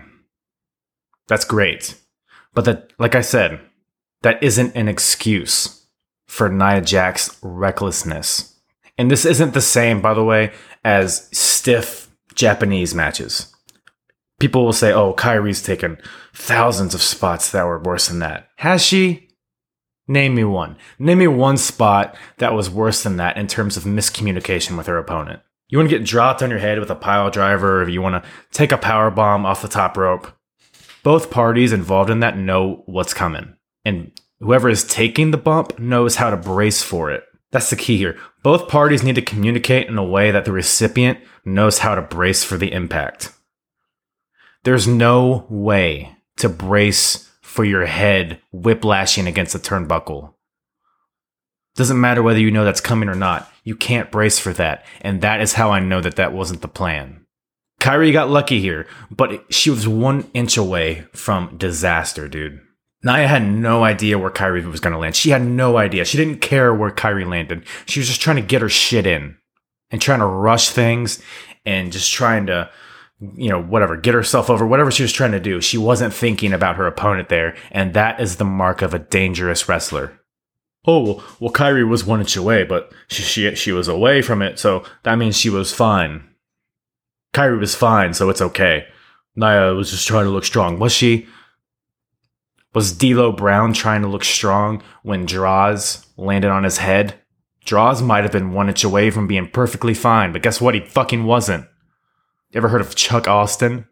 That's 1.27 1.45
great. 1.45 1.99
But 2.53 2.65
that, 2.65 2.91
like 2.99 3.15
I 3.15 3.21
said, 3.21 3.59
that 4.21 4.43
isn't 4.43 4.75
an 4.75 4.87
excuse 4.87 5.87
for 6.27 6.47
Nia 6.47 6.81
Jax's 6.81 7.39
recklessness. 7.41 8.59
And 8.99 9.09
this 9.09 9.25
isn't 9.25 9.55
the 9.55 9.61
same, 9.61 9.99
by 9.99 10.13
the 10.13 10.23
way, 10.23 10.53
as 10.83 11.27
stiff 11.35 12.00
Japanese 12.35 12.95
matches. 12.95 13.53
People 14.39 14.65
will 14.65 14.73
say, 14.73 14.91
oh, 14.91 15.13
Kairi's 15.13 15.61
taken 15.61 15.97
thousands 16.33 16.95
of 16.95 17.01
spots 17.01 17.51
that 17.51 17.65
were 17.65 17.79
worse 17.79 18.07
than 18.07 18.19
that. 18.19 18.49
Has 18.57 18.83
she? 18.83 19.29
Name 20.07 20.35
me 20.35 20.43
one. 20.43 20.77
Name 20.97 21.19
me 21.19 21.27
one 21.27 21.57
spot 21.57 22.15
that 22.39 22.53
was 22.53 22.69
worse 22.69 23.03
than 23.03 23.17
that 23.17 23.37
in 23.37 23.47
terms 23.47 23.77
of 23.77 23.83
miscommunication 23.83 24.77
with 24.77 24.87
her 24.87 24.97
opponent. 24.97 25.41
You 25.69 25.77
want 25.77 25.89
to 25.89 25.97
get 25.97 26.05
dropped 26.05 26.41
on 26.43 26.49
your 26.49 26.59
head 26.59 26.79
with 26.79 26.89
a 26.89 26.95
pile 26.95 27.29
driver, 27.29 27.83
or 27.83 27.87
you 27.87 28.01
want 28.01 28.21
to 28.21 28.29
take 28.51 28.73
a 28.73 28.77
power 28.77 29.09
bomb 29.09 29.45
off 29.45 29.61
the 29.61 29.69
top 29.69 29.95
rope. 29.95 30.27
Both 31.03 31.31
parties 31.31 31.71
involved 31.71 32.09
in 32.09 32.19
that 32.19 32.37
know 32.37 32.83
what's 32.87 33.13
coming. 33.13 33.55
And 33.85 34.11
whoever 34.39 34.69
is 34.69 34.83
taking 34.83 35.31
the 35.31 35.37
bump 35.37 35.79
knows 35.79 36.17
how 36.17 36.29
to 36.29 36.37
brace 36.37 36.83
for 36.83 37.09
it. 37.09 37.23
That's 37.51 37.69
the 37.69 37.75
key 37.75 37.97
here. 37.97 38.17
Both 38.43 38.69
parties 38.69 39.03
need 39.03 39.15
to 39.15 39.21
communicate 39.21 39.87
in 39.87 39.97
a 39.97 40.03
way 40.03 40.31
that 40.31 40.45
the 40.45 40.51
recipient 40.51 41.19
knows 41.43 41.79
how 41.79 41.95
to 41.95 42.01
brace 42.01 42.43
for 42.43 42.57
the 42.57 42.71
impact. 42.71 43.33
There's 44.63 44.87
no 44.87 45.45
way 45.49 46.15
to 46.37 46.49
brace 46.49 47.29
for 47.41 47.65
your 47.65 47.85
head 47.85 48.41
whiplashing 48.51 49.27
against 49.27 49.55
a 49.55 49.59
turnbuckle. 49.59 50.33
Doesn't 51.75 51.99
matter 51.99 52.21
whether 52.23 52.39
you 52.39 52.51
know 52.51 52.63
that's 52.63 52.81
coming 52.81 53.09
or 53.09 53.15
not. 53.15 53.51
You 53.63 53.75
can't 53.75 54.11
brace 54.11 54.39
for 54.39 54.53
that. 54.53 54.85
And 55.01 55.21
that 55.21 55.41
is 55.41 55.53
how 55.53 55.71
I 55.71 55.79
know 55.79 56.01
that 56.01 56.15
that 56.15 56.33
wasn't 56.33 56.61
the 56.61 56.67
plan. 56.67 57.25
Kairi 57.79 58.13
got 58.13 58.29
lucky 58.29 58.59
here, 58.59 58.87
but 59.09 59.51
she 59.51 59.69
was 59.69 59.87
one 59.87 60.29
inch 60.33 60.57
away 60.57 61.05
from 61.13 61.57
disaster, 61.57 62.27
dude. 62.27 62.61
Nia 63.03 63.27
had 63.27 63.43
no 63.43 63.83
idea 63.83 64.19
where 64.19 64.29
Kairi 64.29 64.63
was 64.69 64.79
going 64.79 64.93
to 64.93 64.99
land. 64.99 65.15
She 65.15 65.31
had 65.31 65.41
no 65.41 65.77
idea. 65.77 66.05
She 66.05 66.17
didn't 66.17 66.41
care 66.41 66.73
where 66.73 66.91
Kairi 66.91 67.27
landed. 67.27 67.65
She 67.87 67.99
was 67.99 68.07
just 68.07 68.21
trying 68.21 68.35
to 68.35 68.41
get 68.41 68.61
her 68.61 68.69
shit 68.69 69.07
in 69.07 69.37
and 69.89 70.01
trying 70.01 70.19
to 70.19 70.25
rush 70.25 70.69
things 70.69 71.21
and 71.65 71.91
just 71.91 72.13
trying 72.13 72.45
to, 72.47 72.69
you 73.19 73.49
know, 73.49 73.61
whatever, 73.61 73.97
get 73.97 74.13
herself 74.13 74.49
over, 74.49 74.67
whatever 74.67 74.91
she 74.91 75.03
was 75.03 75.13
trying 75.13 75.31
to 75.31 75.39
do. 75.39 75.61
She 75.61 75.77
wasn't 75.77 76.13
thinking 76.13 76.53
about 76.53 76.75
her 76.75 76.85
opponent 76.85 77.29
there. 77.29 77.55
And 77.71 77.93
that 77.93 78.19
is 78.19 78.35
the 78.35 78.45
mark 78.45 78.83
of 78.83 78.93
a 78.93 78.99
dangerous 78.99 79.67
wrestler. 79.67 80.19
Oh, 80.85 81.03
well, 81.03 81.23
well 81.39 81.53
Kairi 81.53 81.87
was 81.87 82.05
one 82.05 82.19
inch 82.19 82.35
away, 82.35 82.63
but 82.63 82.91
she, 83.07 83.23
she, 83.23 83.55
she 83.55 83.71
was 83.71 83.87
away 83.87 84.21
from 84.21 84.43
it. 84.43 84.59
So 84.59 84.83
that 85.03 85.17
means 85.17 85.37
she 85.37 85.49
was 85.49 85.73
fine. 85.73 86.27
Kairi 87.33 87.59
was 87.59 87.73
fine, 87.73 88.13
so 88.13 88.29
it's 88.29 88.41
okay. 88.41 88.85
Nia 89.35 89.73
was 89.73 89.89
just 89.89 90.07
trying 90.07 90.25
to 90.25 90.31
look 90.31 90.45
strong. 90.45 90.77
Was 90.77 90.91
she? 90.91 91.27
Was 92.73 92.93
D'Lo 92.93 93.31
Brown 93.31 93.73
trying 93.73 94.01
to 94.01 94.07
look 94.07 94.23
strong 94.23 94.81
when 95.03 95.25
Droz 95.25 96.05
landed 96.15 96.49
on 96.49 96.63
his 96.63 96.77
head? 96.77 97.15
Droz 97.65 98.01
might 98.01 98.23
have 98.23 98.31
been 98.31 98.53
one 98.53 98.69
inch 98.69 98.83
away 98.83 99.11
from 99.11 99.27
being 99.27 99.49
perfectly 99.49 99.93
fine, 99.93 100.31
but 100.31 100.41
guess 100.41 100.61
what? 100.61 100.73
He 100.73 100.81
fucking 100.81 101.25
wasn't. 101.25 101.65
You 102.51 102.57
ever 102.57 102.69
heard 102.69 102.81
of 102.81 102.95
Chuck 102.95 103.27
Austin? 103.27 103.87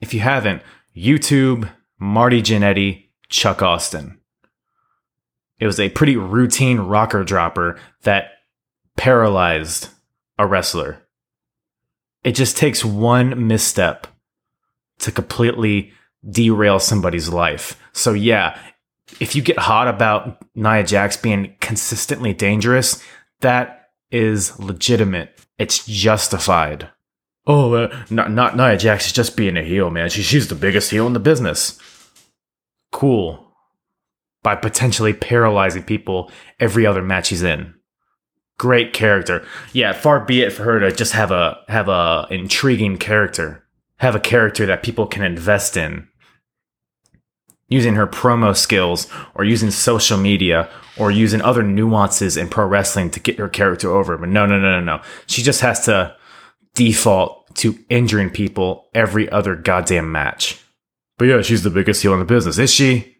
If 0.00 0.12
you 0.12 0.20
haven't, 0.20 0.62
YouTube 0.96 1.70
Marty 1.98 2.42
Jannetty, 2.42 3.06
Chuck 3.28 3.62
Austin. 3.62 4.18
It 5.58 5.66
was 5.66 5.80
a 5.80 5.90
pretty 5.90 6.16
routine 6.16 6.80
rocker 6.80 7.24
dropper 7.24 7.78
that 8.02 8.32
paralyzed 8.96 9.88
a 10.38 10.46
wrestler. 10.46 11.06
It 12.24 12.32
just 12.32 12.56
takes 12.56 12.84
one 12.84 13.46
misstep 13.46 14.06
to 14.98 15.12
completely 15.12 15.92
derail 16.28 16.78
somebody's 16.78 17.28
life. 17.28 17.80
So 17.92 18.12
yeah, 18.12 18.58
if 19.20 19.34
you 19.34 19.42
get 19.42 19.58
hot 19.58 19.88
about 19.88 20.42
Nia 20.54 20.84
Jax 20.84 21.16
being 21.16 21.56
consistently 21.60 22.32
dangerous, 22.32 23.02
that 23.40 23.90
is 24.10 24.58
legitimate. 24.58 25.38
It's 25.58 25.86
justified. 25.86 26.88
Oh, 27.46 27.74
uh, 27.74 28.04
not 28.08 28.30
not 28.30 28.56
Nia 28.56 28.76
Jax 28.76 29.06
is 29.06 29.12
just 29.12 29.36
being 29.36 29.56
a 29.56 29.62
heel, 29.62 29.90
man. 29.90 30.08
She, 30.08 30.22
she's 30.22 30.48
the 30.48 30.54
biggest 30.54 30.90
heel 30.90 31.06
in 31.06 31.12
the 31.12 31.20
business. 31.20 31.78
Cool. 32.92 33.52
By 34.42 34.56
potentially 34.56 35.12
paralyzing 35.12 35.84
people 35.84 36.30
every 36.60 36.84
other 36.86 37.02
match 37.02 37.28
he's 37.28 37.42
in 37.42 37.74
great 38.62 38.92
character. 38.92 39.44
Yeah, 39.72 39.92
far 39.92 40.24
be 40.24 40.42
it 40.42 40.52
for 40.52 40.62
her 40.62 40.78
to 40.78 40.92
just 40.92 41.14
have 41.14 41.32
a 41.32 41.58
have 41.66 41.88
a 41.88 42.28
intriguing 42.30 42.96
character, 42.96 43.66
have 43.96 44.14
a 44.14 44.20
character 44.20 44.66
that 44.66 44.84
people 44.84 45.04
can 45.04 45.24
invest 45.24 45.76
in. 45.76 46.06
Using 47.72 47.94
her 47.94 48.06
promo 48.06 48.56
skills 48.56 49.08
or 49.34 49.44
using 49.44 49.70
social 49.70 50.18
media 50.18 50.68
or 50.98 51.10
using 51.10 51.40
other 51.40 51.62
nuances 51.62 52.36
in 52.36 52.48
pro 52.48 52.66
wrestling 52.66 53.10
to 53.10 53.20
get 53.20 53.38
her 53.38 53.48
character 53.48 53.90
over. 53.90 54.18
But 54.18 54.28
no, 54.28 54.46
no, 54.46 54.58
no, 54.60 54.78
no, 54.78 54.80
no. 54.80 55.02
She 55.26 55.42
just 55.42 55.60
has 55.62 55.84
to 55.86 56.14
default 56.74 57.54
to 57.56 57.78
injuring 57.88 58.30
people 58.30 58.88
every 58.94 59.30
other 59.30 59.56
goddamn 59.56 60.12
match. 60.12 60.60
But 61.18 61.26
yeah, 61.26 61.42
she's 61.42 61.62
the 61.62 61.70
biggest 61.70 62.02
heel 62.02 62.12
in 62.12 62.18
the 62.18 62.24
business. 62.24 62.58
Is 62.58 62.72
she? 62.72 63.16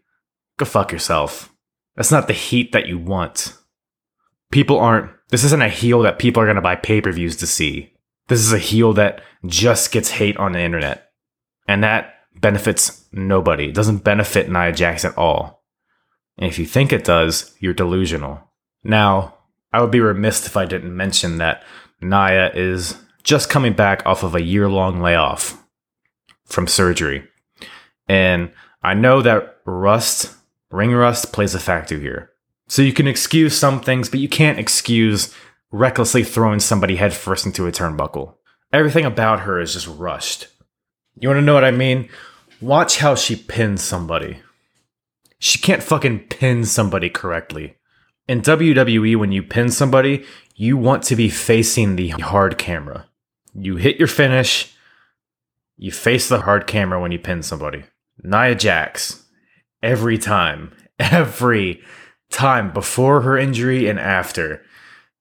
Go 0.59 0.65
fuck 0.65 0.93
yourself. 0.93 1.53
That's 1.97 2.11
not 2.11 2.27
the 2.27 2.33
heat 2.33 2.73
that 2.73 2.87
you 2.87 2.99
want. 2.99 3.57
People 4.51 4.79
aren't 4.79 5.11
this 5.29 5.45
isn't 5.45 5.63
a 5.63 5.69
heel 5.69 6.03
that 6.03 6.19
people 6.19 6.43
are 6.43 6.47
going 6.47 6.57
to 6.57 6.63
buy 6.63 6.77
pay 6.77 7.01
per 7.01 7.11
views 7.11 7.37
to 7.37 7.47
see. 7.47 7.93
This 8.29 8.41
is 8.41 8.53
a 8.53 8.59
heel 8.59 8.93
that 8.95 9.23
just 9.47 9.93
gets 9.93 10.11
hate 10.11 10.37
on 10.37 10.53
the 10.53 10.61
internet. 10.61 11.11
And 11.67 11.83
that 11.83 12.15
benefits 12.41 13.07
nobody. 13.13 13.69
It 13.69 13.75
doesn't 13.75 14.05
benefit 14.05 14.51
Nia 14.51 14.73
Jax 14.73 15.05
at 15.05 15.17
all. 15.17 15.63
And 16.39 16.49
if 16.49 16.59
you 16.59 16.67
think 16.67 16.93
it 16.93 17.05
does, 17.05 17.55
you're 17.61 17.75
delusional. 17.75 18.41
Now, 18.83 19.35
I 19.73 19.81
would 19.81 19.91
be 19.91 20.01
remiss 20.01 20.47
if 20.47 20.57
I 20.57 20.65
didn't 20.65 20.97
mention 20.97 21.39
that 21.39 21.63
Nia 22.01 22.51
is 22.53 22.97
just 23.23 23.51
coming 23.51 23.73
back 23.73 24.05
off 24.05 24.23
of 24.23 24.35
a 24.35 24.43
year 24.43 24.69
long 24.69 25.01
layoff 25.01 25.63
from 26.45 26.67
surgery. 26.67 27.29
And 28.09 28.51
I 28.83 28.95
know 28.95 29.23
that 29.23 29.59
rust, 29.65 30.35
ring 30.71 30.93
rust, 30.93 31.33
plays 31.33 31.55
a 31.55 31.61
factor 31.61 31.99
here. 31.99 32.31
So 32.69 32.83
you 32.83 32.93
can 32.93 33.07
excuse 33.07 33.57
some 33.57 33.81
things, 33.81 34.09
but 34.09 34.21
you 34.21 34.29
can't 34.29 34.59
excuse 34.59 35.35
recklessly 35.71 36.25
throwing 36.25 36.61
somebody 36.61 36.97
headfirst 36.97 37.47
into 37.47 37.67
a 37.67 37.73
turnbuckle. 37.73 38.35
Everything 38.73 39.05
about 39.05 39.41
her 39.41 39.61
is 39.61 39.75
just 39.75 39.87
rushed. 39.87 40.49
You 41.19 41.29
want 41.29 41.39
to 41.39 41.43
know 41.43 41.55
what 41.55 41.65
I 41.65 41.71
mean? 41.71 42.09
Watch 42.61 42.99
how 42.99 43.15
she 43.15 43.37
pins 43.37 43.83
somebody. 43.83 44.39
She 45.39 45.59
can't 45.59 45.83
fucking 45.83 46.29
pin 46.29 46.65
somebody 46.65 47.11
correctly. 47.11 47.77
In 48.29 48.41
WWE, 48.41 49.17
when 49.17 49.33
you 49.33 49.43
pin 49.43 49.71
somebody, 49.71 50.25
you 50.55 50.77
want 50.77 51.03
to 51.05 51.17
be 51.17 51.29
facing 51.29 51.97
the 51.97 52.11
hard 52.11 52.57
camera. 52.59 53.07
You 53.55 53.77
hit 53.77 53.99
your 53.99 54.09
finish, 54.09 54.75
you 55.77 55.91
face 55.91 56.29
the 56.29 56.43
hard 56.43 56.67
camera 56.67 57.01
when 57.01 57.11
you 57.11 57.19
pin 57.19 57.43
somebody. 57.43 57.85
Nia 58.23 58.55
Jax, 58.55 59.25
every 59.83 60.19
time, 60.19 60.73
every 60.99 61.83
time 62.31 62.73
before 62.73 63.23
her 63.23 63.37
injury 63.37 63.89
and 63.89 63.99
after. 63.99 64.63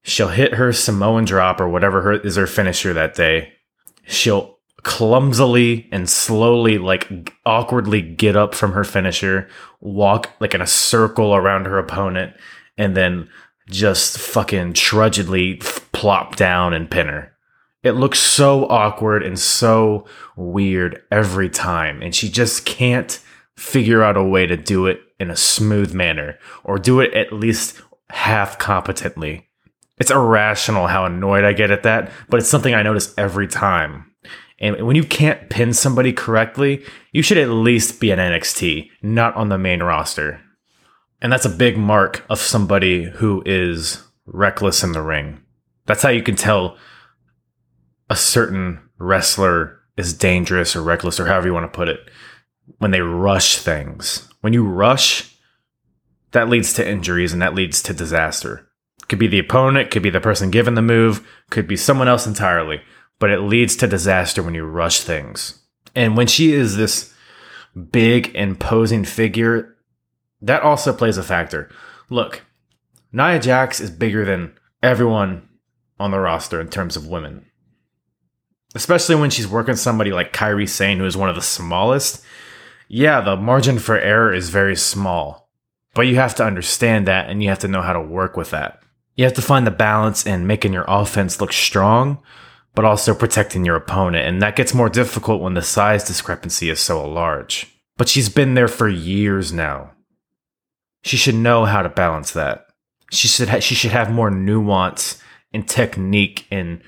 She'll 0.03 0.29
hit 0.29 0.55
her 0.55 0.73
Samoan 0.73 1.25
drop 1.25 1.59
or 1.59 1.67
whatever 1.67 2.01
her, 2.01 2.13
is 2.13 2.35
her 2.35 2.47
finisher 2.47 2.93
that 2.93 3.13
day. 3.13 3.53
She'll 4.05 4.50
clumsily 4.83 5.87
and 5.91 6.09
slowly, 6.09 6.77
like 6.77 7.33
awkwardly 7.45 8.01
get 8.01 8.35
up 8.35 8.55
from 8.55 8.73
her 8.73 8.83
finisher, 8.83 9.47
walk 9.79 10.31
like 10.39 10.53
in 10.53 10.61
a 10.61 10.67
circle 10.67 11.35
around 11.35 11.65
her 11.65 11.77
opponent, 11.77 12.35
and 12.77 12.95
then 12.95 13.29
just 13.69 14.17
fucking 14.17 14.73
trudgedly 14.73 15.61
plop 15.91 16.35
down 16.35 16.73
and 16.73 16.89
pin 16.89 17.07
her. 17.07 17.31
It 17.83 17.93
looks 17.93 18.19
so 18.19 18.67
awkward 18.67 19.23
and 19.23 19.39
so 19.39 20.05
weird 20.35 21.01
every 21.11 21.49
time. 21.49 22.01
And 22.01 22.13
she 22.13 22.29
just 22.29 22.65
can't 22.65 23.19
figure 23.55 24.03
out 24.03 24.17
a 24.17 24.23
way 24.23 24.45
to 24.45 24.57
do 24.57 24.85
it 24.85 25.01
in 25.19 25.31
a 25.31 25.35
smooth 25.35 25.93
manner 25.93 26.37
or 26.63 26.77
do 26.77 26.99
it 26.99 27.13
at 27.13 27.33
least 27.33 27.81
half 28.09 28.59
competently. 28.59 29.47
It's 29.97 30.11
irrational 30.11 30.87
how 30.87 31.05
annoyed 31.05 31.43
I 31.43 31.53
get 31.53 31.71
at 31.71 31.83
that, 31.83 32.11
but 32.29 32.39
it's 32.39 32.49
something 32.49 32.73
I 32.73 32.83
notice 32.83 33.13
every 33.17 33.47
time. 33.47 34.10
And 34.61 34.85
when 34.85 34.95
you 34.95 35.03
can't 35.03 35.49
pin 35.49 35.73
somebody 35.73 36.13
correctly, 36.13 36.85
you 37.11 37.23
should 37.23 37.39
at 37.39 37.49
least 37.49 37.99
be 37.99 38.11
an 38.11 38.19
NXT, 38.19 38.91
not 39.01 39.35
on 39.35 39.49
the 39.49 39.57
main 39.57 39.81
roster. 39.81 40.39
And 41.19 41.33
that's 41.33 41.45
a 41.45 41.49
big 41.49 41.77
mark 41.77 42.23
of 42.29 42.39
somebody 42.39 43.05
who 43.05 43.41
is 43.43 44.03
reckless 44.27 44.83
in 44.83 44.91
the 44.91 45.01
ring. 45.01 45.41
That's 45.87 46.03
how 46.03 46.09
you 46.09 46.21
can 46.21 46.35
tell 46.35 46.77
a 48.07 48.15
certain 48.15 48.79
wrestler 48.99 49.79
is 49.97 50.13
dangerous 50.13 50.75
or 50.75 50.83
reckless 50.83 51.19
or 51.19 51.25
however 51.25 51.47
you 51.47 51.53
want 51.53 51.71
to 51.71 51.75
put 51.75 51.89
it 51.89 52.09
when 52.77 52.91
they 52.91 53.01
rush 53.01 53.57
things. 53.57 54.29
When 54.41 54.53
you 54.53 54.63
rush, 54.63 55.35
that 56.31 56.49
leads 56.49 56.73
to 56.73 56.87
injuries 56.87 57.33
and 57.33 57.41
that 57.41 57.55
leads 57.55 57.81
to 57.83 57.93
disaster. 57.93 58.67
Could 59.07 59.19
be 59.19 59.27
the 59.27 59.39
opponent, 59.39 59.91
could 59.91 60.03
be 60.03 60.11
the 60.11 60.21
person 60.21 60.51
given 60.51 60.75
the 60.75 60.81
move, 60.81 61.27
could 61.49 61.67
be 61.67 61.75
someone 61.75 62.07
else 62.07 62.27
entirely, 62.27 62.81
but 63.21 63.29
it 63.29 63.39
leads 63.39 63.77
to 63.77 63.87
disaster 63.87 64.43
when 64.43 64.53
you 64.53 64.65
rush 64.65 64.99
things. 64.99 65.59
And 65.95 66.17
when 66.17 66.27
she 66.27 66.51
is 66.51 66.75
this 66.75 67.13
big, 67.91 68.35
imposing 68.35 69.05
figure, 69.05 69.77
that 70.41 70.63
also 70.63 70.91
plays 70.91 71.17
a 71.17 71.23
factor. 71.23 71.69
Look, 72.09 72.41
Nia 73.13 73.39
Jax 73.39 73.79
is 73.79 73.89
bigger 73.89 74.25
than 74.25 74.57
everyone 74.83 75.47
on 75.97 76.11
the 76.11 76.19
roster 76.19 76.59
in 76.59 76.67
terms 76.67 76.97
of 76.97 77.07
women. 77.07 77.45
Especially 78.75 79.15
when 79.15 79.29
she's 79.29 79.47
working 79.47 79.77
somebody 79.77 80.11
like 80.11 80.33
Kairi 80.33 80.67
Sane, 80.67 80.97
who 80.97 81.05
is 81.05 81.15
one 81.15 81.29
of 81.29 81.35
the 81.35 81.41
smallest 81.41 82.25
yeah, 82.93 83.21
the 83.21 83.37
margin 83.37 83.79
for 83.79 83.97
error 83.97 84.33
is 84.33 84.49
very 84.49 84.75
small, 84.75 85.49
but 85.93 86.07
you 86.07 86.17
have 86.17 86.35
to 86.35 86.43
understand 86.43 87.07
that 87.07 87.29
and 87.29 87.41
you 87.41 87.47
have 87.47 87.59
to 87.59 87.69
know 87.69 87.81
how 87.81 87.93
to 87.93 88.01
work 88.01 88.35
with 88.35 88.51
that. 88.51 88.83
You 89.15 89.23
have 89.23 89.33
to 89.35 89.41
find 89.41 89.65
the 89.65 89.71
balance 89.71 90.25
in 90.25 90.45
making 90.45 90.73
your 90.73 90.83
offense 90.89 91.39
look 91.39 91.53
strong, 91.53 92.21
but 92.73 92.85
also 92.85 93.13
protecting 93.13 93.65
your 93.65 93.75
opponent. 93.75 94.27
And 94.27 94.41
that 94.41 94.55
gets 94.55 94.73
more 94.73 94.89
difficult 94.89 95.41
when 95.41 95.53
the 95.53 95.61
size 95.61 96.03
discrepancy 96.03 96.69
is 96.69 96.79
so 96.79 97.07
large. 97.07 97.67
But 97.97 98.09
she's 98.09 98.29
been 98.29 98.53
there 98.53 98.67
for 98.67 98.87
years 98.87 99.51
now. 99.51 99.91
She 101.03 101.17
should 101.17 101.35
know 101.35 101.65
how 101.65 101.81
to 101.81 101.89
balance 101.89 102.31
that. 102.31 102.67
She 103.11 103.27
should 103.27 103.49
ha- 103.49 103.59
she 103.59 103.75
should 103.75 103.91
have 103.91 104.11
more 104.11 104.31
nuance 104.31 105.21
and 105.53 105.67
technique 105.67 106.45
in 106.49 106.81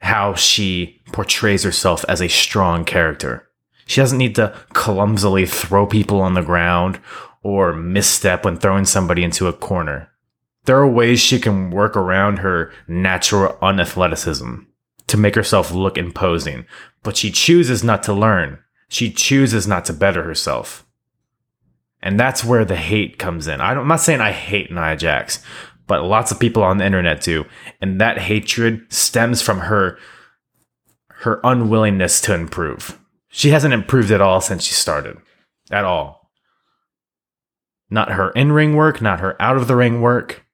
how 0.00 0.34
she 0.34 1.02
portrays 1.12 1.64
herself 1.64 2.04
as 2.08 2.22
a 2.22 2.28
strong 2.28 2.84
character. 2.84 3.48
She 3.86 4.00
doesn't 4.00 4.18
need 4.18 4.36
to 4.36 4.54
clumsily 4.70 5.44
throw 5.46 5.86
people 5.86 6.20
on 6.20 6.34
the 6.34 6.42
ground 6.42 7.00
or 7.42 7.72
misstep 7.72 8.44
when 8.44 8.56
throwing 8.56 8.84
somebody 8.84 9.24
into 9.24 9.48
a 9.48 9.52
corner. 9.52 10.10
There 10.64 10.78
are 10.78 10.88
ways 10.88 11.20
she 11.20 11.40
can 11.40 11.70
work 11.70 11.96
around 11.96 12.38
her 12.38 12.72
natural 12.86 13.56
unathleticism 13.62 14.67
to 15.08 15.16
make 15.16 15.34
herself 15.34 15.72
look 15.72 15.98
imposing, 15.98 16.66
but 17.02 17.16
she 17.16 17.30
chooses 17.30 17.82
not 17.82 18.02
to 18.04 18.12
learn. 18.12 18.58
She 18.88 19.10
chooses 19.10 19.66
not 19.66 19.84
to 19.86 19.92
better 19.92 20.22
herself. 20.22 20.86
And 22.00 22.18
that's 22.18 22.44
where 22.44 22.64
the 22.64 22.76
hate 22.76 23.18
comes 23.18 23.48
in. 23.48 23.60
I'm 23.60 23.88
not 23.88 24.00
saying 24.00 24.20
I 24.20 24.32
hate 24.32 24.70
Nia 24.70 24.96
Jax, 24.96 25.42
but 25.86 26.04
lots 26.04 26.30
of 26.30 26.38
people 26.38 26.62
on 26.62 26.78
the 26.78 26.86
internet 26.86 27.20
do. 27.20 27.44
And 27.80 28.00
that 28.00 28.18
hatred 28.18 28.92
stems 28.92 29.42
from 29.42 29.60
her 29.60 29.98
her 31.22 31.40
unwillingness 31.42 32.20
to 32.20 32.32
improve. 32.32 32.96
She 33.28 33.50
hasn't 33.50 33.74
improved 33.74 34.12
at 34.12 34.20
all 34.20 34.40
since 34.40 34.62
she 34.62 34.72
started. 34.72 35.16
At 35.68 35.84
all. 35.84 36.30
Not 37.90 38.12
her 38.12 38.30
in-ring 38.30 38.76
work, 38.76 39.02
not 39.02 39.18
her 39.18 39.40
out 39.42 39.56
of 39.56 39.66
the 39.66 39.74
ring 39.74 40.00
work, 40.00 40.44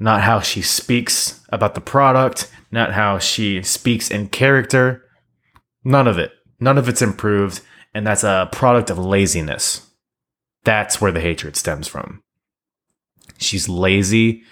not 0.00 0.22
how 0.22 0.40
she 0.40 0.60
speaks 0.60 1.37
about 1.48 1.74
the 1.74 1.80
product, 1.80 2.50
not 2.70 2.92
how 2.92 3.18
she 3.18 3.62
speaks 3.62 4.10
in 4.10 4.28
character. 4.28 5.04
None 5.84 6.06
of 6.06 6.18
it. 6.18 6.32
None 6.60 6.78
of 6.78 6.88
it's 6.88 7.02
improved, 7.02 7.60
and 7.94 8.06
that's 8.06 8.24
a 8.24 8.48
product 8.52 8.90
of 8.90 8.98
laziness. 8.98 9.88
That's 10.64 11.00
where 11.00 11.12
the 11.12 11.20
hatred 11.20 11.56
stems 11.56 11.88
from. 11.88 12.22
She's 13.38 13.68
lazy. 13.68 14.42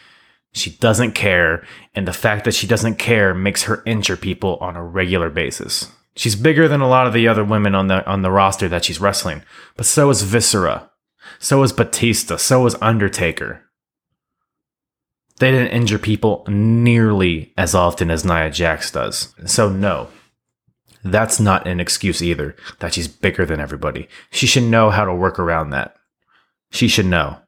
She 0.52 0.70
doesn't 0.70 1.12
care. 1.12 1.66
And 1.94 2.06
the 2.06 2.12
fact 2.12 2.44
that 2.44 2.54
she 2.54 2.66
doesn't 2.66 2.96
care 2.96 3.34
makes 3.34 3.64
her 3.64 3.82
injure 3.84 4.16
people 4.16 4.56
on 4.60 4.76
a 4.76 4.84
regular 4.84 5.28
basis. 5.28 5.90
She's 6.14 6.36
bigger 6.36 6.66
than 6.66 6.80
a 6.80 6.88
lot 6.88 7.06
of 7.06 7.12
the 7.12 7.28
other 7.28 7.44
women 7.44 7.74
on 7.74 7.88
the 7.88 8.06
on 8.06 8.22
the 8.22 8.30
roster 8.30 8.68
that 8.68 8.84
she's 8.84 9.00
wrestling. 9.00 9.42
But 9.76 9.84
so 9.84 10.08
is 10.08 10.22
Viscera. 10.22 10.90
So 11.38 11.62
is 11.62 11.72
Batista. 11.72 12.36
So 12.36 12.64
is 12.64 12.76
Undertaker. 12.80 13.65
They 15.38 15.50
didn't 15.50 15.72
injure 15.72 15.98
people 15.98 16.44
nearly 16.48 17.52
as 17.56 17.74
often 17.74 18.10
as 18.10 18.24
Nia 18.24 18.50
Jax 18.50 18.90
does. 18.90 19.34
So 19.44 19.68
no. 19.68 20.08
That's 21.04 21.38
not 21.38 21.68
an 21.68 21.78
excuse 21.78 22.22
either 22.22 22.56
that 22.80 22.94
she's 22.94 23.06
bigger 23.06 23.46
than 23.46 23.60
everybody. 23.60 24.08
She 24.30 24.46
should 24.46 24.64
know 24.64 24.90
how 24.90 25.04
to 25.04 25.14
work 25.14 25.38
around 25.38 25.70
that. 25.70 25.94
She 26.70 26.88
should 26.88 27.06
know. 27.06 27.38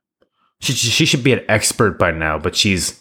She, 0.61 0.73
she 0.73 1.07
should 1.07 1.25
be 1.25 1.33
an 1.33 1.45
expert 1.49 1.99
by 1.99 2.11
now, 2.11 2.39
but 2.39 2.55
she's 2.55 3.01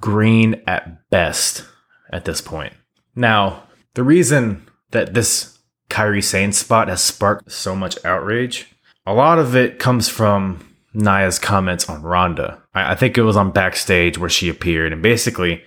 green 0.00 0.60
at 0.66 1.08
best 1.10 1.64
at 2.12 2.24
this 2.24 2.40
point. 2.40 2.74
Now, 3.14 3.64
the 3.94 4.02
reason 4.02 4.66
that 4.90 5.14
this 5.14 5.58
Kairi 5.88 6.22
Sane 6.22 6.52
spot 6.52 6.88
has 6.88 7.02
sparked 7.02 7.50
so 7.50 7.74
much 7.74 8.02
outrage, 8.04 8.74
a 9.06 9.14
lot 9.14 9.38
of 9.38 9.54
it 9.54 9.78
comes 9.78 10.08
from 10.08 10.65
Nia's 10.96 11.38
comments 11.38 11.88
on 11.88 12.02
Ronda. 12.02 12.62
I, 12.74 12.92
I 12.92 12.94
think 12.94 13.16
it 13.16 13.22
was 13.22 13.36
on 13.36 13.50
backstage 13.52 14.18
where 14.18 14.30
she 14.30 14.48
appeared 14.48 14.92
and 14.92 15.02
basically 15.02 15.62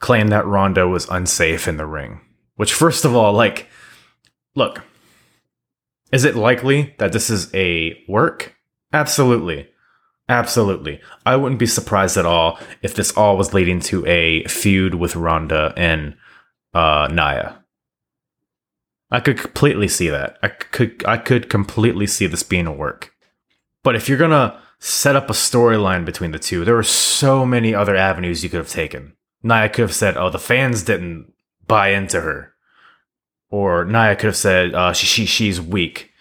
claimed 0.00 0.32
that 0.32 0.46
Ronda 0.46 0.88
was 0.88 1.08
unsafe 1.08 1.68
in 1.68 1.76
the 1.76 1.86
ring. 1.86 2.20
Which, 2.56 2.74
first 2.74 3.04
of 3.04 3.14
all, 3.14 3.32
like, 3.32 3.68
look, 4.54 4.82
is 6.12 6.24
it 6.24 6.36
likely 6.36 6.94
that 6.98 7.12
this 7.12 7.30
is 7.30 7.52
a 7.54 7.98
work? 8.08 8.54
Absolutely. 8.92 9.68
Absolutely. 10.28 11.00
I 11.24 11.36
wouldn't 11.36 11.58
be 11.58 11.66
surprised 11.66 12.16
at 12.16 12.26
all 12.26 12.58
if 12.82 12.94
this 12.94 13.12
all 13.12 13.36
was 13.36 13.54
leading 13.54 13.80
to 13.80 14.04
a 14.06 14.44
feud 14.44 14.94
with 14.94 15.16
Ronda 15.16 15.72
and 15.76 16.16
uh, 16.74 17.08
Nia. 17.10 17.62
I 19.10 19.20
could 19.20 19.38
completely 19.38 19.88
see 19.88 20.08
that. 20.08 20.38
I 20.42 20.48
could 20.48 21.04
I 21.06 21.18
could 21.18 21.50
completely 21.50 22.06
see 22.06 22.26
this 22.26 22.42
being 22.42 22.66
a 22.66 22.72
work. 22.72 23.11
But 23.82 23.96
if 23.96 24.08
you're 24.08 24.18
gonna 24.18 24.60
set 24.78 25.16
up 25.16 25.30
a 25.30 25.34
storyline 25.34 26.04
between 26.04 26.32
the 26.32 26.38
two, 26.38 26.64
there 26.64 26.74
were 26.74 26.82
so 26.82 27.44
many 27.46 27.74
other 27.74 27.96
avenues 27.96 28.42
you 28.42 28.50
could 28.50 28.58
have 28.58 28.68
taken. 28.68 29.14
Nia 29.42 29.68
could 29.68 29.82
have 29.82 29.94
said, 29.94 30.16
"Oh, 30.16 30.30
the 30.30 30.38
fans 30.38 30.82
didn't 30.82 31.32
buy 31.66 31.88
into 31.88 32.20
her," 32.20 32.54
or 33.50 33.84
Nia 33.84 34.16
could 34.16 34.26
have 34.26 34.36
said, 34.36 34.74
uh, 34.74 34.92
"She 34.92 35.06
she 35.06 35.26
she's 35.26 35.60
weak." 35.60 36.12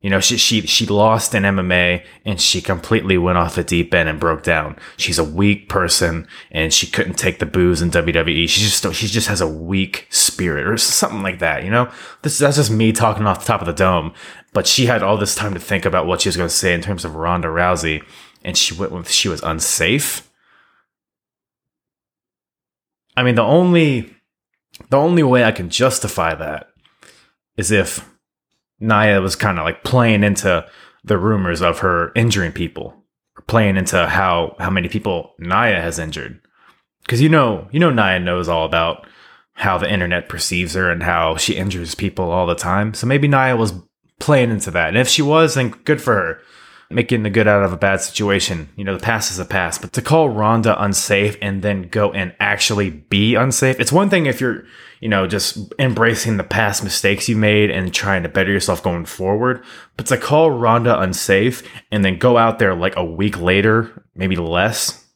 You 0.00 0.08
know, 0.08 0.20
she 0.20 0.38
she 0.38 0.62
she 0.62 0.86
lost 0.86 1.34
in 1.34 1.42
MMA 1.42 2.02
and 2.24 2.40
she 2.40 2.62
completely 2.62 3.18
went 3.18 3.36
off 3.36 3.56
the 3.56 3.62
deep 3.62 3.92
end 3.92 4.08
and 4.08 4.18
broke 4.18 4.42
down. 4.42 4.76
She's 4.96 5.18
a 5.18 5.24
weak 5.24 5.68
person 5.68 6.26
and 6.50 6.72
she 6.72 6.86
couldn't 6.86 7.18
take 7.18 7.38
the 7.38 7.44
boos 7.44 7.82
in 7.82 7.90
WWE. 7.90 8.48
She 8.48 8.62
just 8.62 8.94
she 8.94 9.06
just 9.06 9.28
has 9.28 9.42
a 9.42 9.46
weak 9.46 10.06
spirit 10.08 10.66
or 10.66 10.78
something 10.78 11.22
like 11.22 11.40
that. 11.40 11.64
You 11.64 11.70
know, 11.70 11.90
this 12.22 12.38
that's 12.38 12.56
just 12.56 12.70
me 12.70 12.92
talking 12.92 13.26
off 13.26 13.40
the 13.40 13.44
top 13.44 13.60
of 13.60 13.66
the 13.66 13.74
dome. 13.74 14.14
But 14.52 14.66
she 14.66 14.86
had 14.86 15.02
all 15.02 15.16
this 15.16 15.34
time 15.34 15.54
to 15.54 15.60
think 15.60 15.84
about 15.84 16.06
what 16.06 16.20
she 16.20 16.28
was 16.28 16.36
going 16.36 16.48
to 16.48 16.54
say 16.54 16.74
in 16.74 16.82
terms 16.82 17.04
of 17.04 17.14
Ronda 17.14 17.48
Rousey, 17.48 18.04
and 18.42 18.56
she 18.56 18.74
went 18.74 18.92
with 18.92 19.10
she 19.10 19.28
was 19.28 19.42
unsafe. 19.42 20.28
I 23.16 23.22
mean, 23.22 23.34
the 23.34 23.42
only 23.42 24.14
the 24.88 24.96
only 24.96 25.22
way 25.22 25.44
I 25.44 25.52
can 25.52 25.68
justify 25.70 26.34
that 26.34 26.68
is 27.56 27.70
if 27.70 28.08
Nia 28.80 29.20
was 29.20 29.36
kind 29.36 29.58
of 29.58 29.64
like 29.64 29.84
playing 29.84 30.24
into 30.24 30.66
the 31.04 31.18
rumors 31.18 31.60
of 31.60 31.80
her 31.80 32.12
injuring 32.14 32.52
people, 32.52 33.04
playing 33.46 33.76
into 33.76 34.06
how 34.06 34.56
how 34.58 34.70
many 34.70 34.88
people 34.88 35.34
Nia 35.38 35.80
has 35.80 35.98
injured. 35.98 36.40
Because 37.02 37.20
you 37.20 37.28
know, 37.28 37.68
you 37.70 37.80
know, 37.80 37.90
Nia 37.90 38.18
knows 38.18 38.48
all 38.48 38.64
about 38.64 39.06
how 39.52 39.76
the 39.76 39.92
internet 39.92 40.28
perceives 40.28 40.74
her 40.74 40.90
and 40.90 41.02
how 41.02 41.36
she 41.36 41.54
injures 41.54 41.94
people 41.94 42.30
all 42.30 42.46
the 42.46 42.54
time. 42.54 42.94
So 42.94 43.06
maybe 43.06 43.28
Nia 43.28 43.56
was 43.56 43.74
playing 44.20 44.50
into 44.50 44.70
that, 44.70 44.88
and 44.88 44.98
if 44.98 45.08
she 45.08 45.22
was, 45.22 45.54
then 45.54 45.70
good 45.70 46.00
for 46.00 46.14
her 46.14 46.40
making 46.90 47.22
the 47.22 47.30
good 47.30 47.46
out 47.46 47.62
of 47.62 47.72
a 47.72 47.76
bad 47.76 48.00
situation. 48.00 48.68
You 48.76 48.84
know, 48.84 48.94
the 48.94 49.02
past 49.02 49.30
is 49.30 49.38
a 49.38 49.44
past. 49.44 49.80
But 49.80 49.92
to 49.92 50.02
call 50.02 50.28
Ronda 50.28 50.82
unsafe 50.82 51.36
and 51.40 51.62
then 51.62 51.88
go 51.88 52.12
and 52.12 52.34
actually 52.40 52.90
be 52.90 53.36
unsafe, 53.36 53.78
it's 53.78 53.92
one 53.92 54.10
thing 54.10 54.26
if 54.26 54.40
you're, 54.40 54.64
you 55.00 55.08
know, 55.08 55.28
just 55.28 55.72
embracing 55.78 56.36
the 56.36 56.44
past 56.44 56.82
mistakes 56.82 57.28
you 57.28 57.36
made 57.36 57.70
and 57.70 57.94
trying 57.94 58.24
to 58.24 58.28
better 58.28 58.50
yourself 58.50 58.82
going 58.82 59.04
forward. 59.04 59.62
But 59.96 60.06
to 60.06 60.18
call 60.18 60.50
Ronda 60.50 61.00
unsafe 61.00 61.62
and 61.92 62.04
then 62.04 62.18
go 62.18 62.36
out 62.36 62.58
there 62.58 62.74
like 62.74 62.96
a 62.96 63.04
week 63.04 63.40
later, 63.40 64.04
maybe 64.16 64.36
less, 64.36 65.06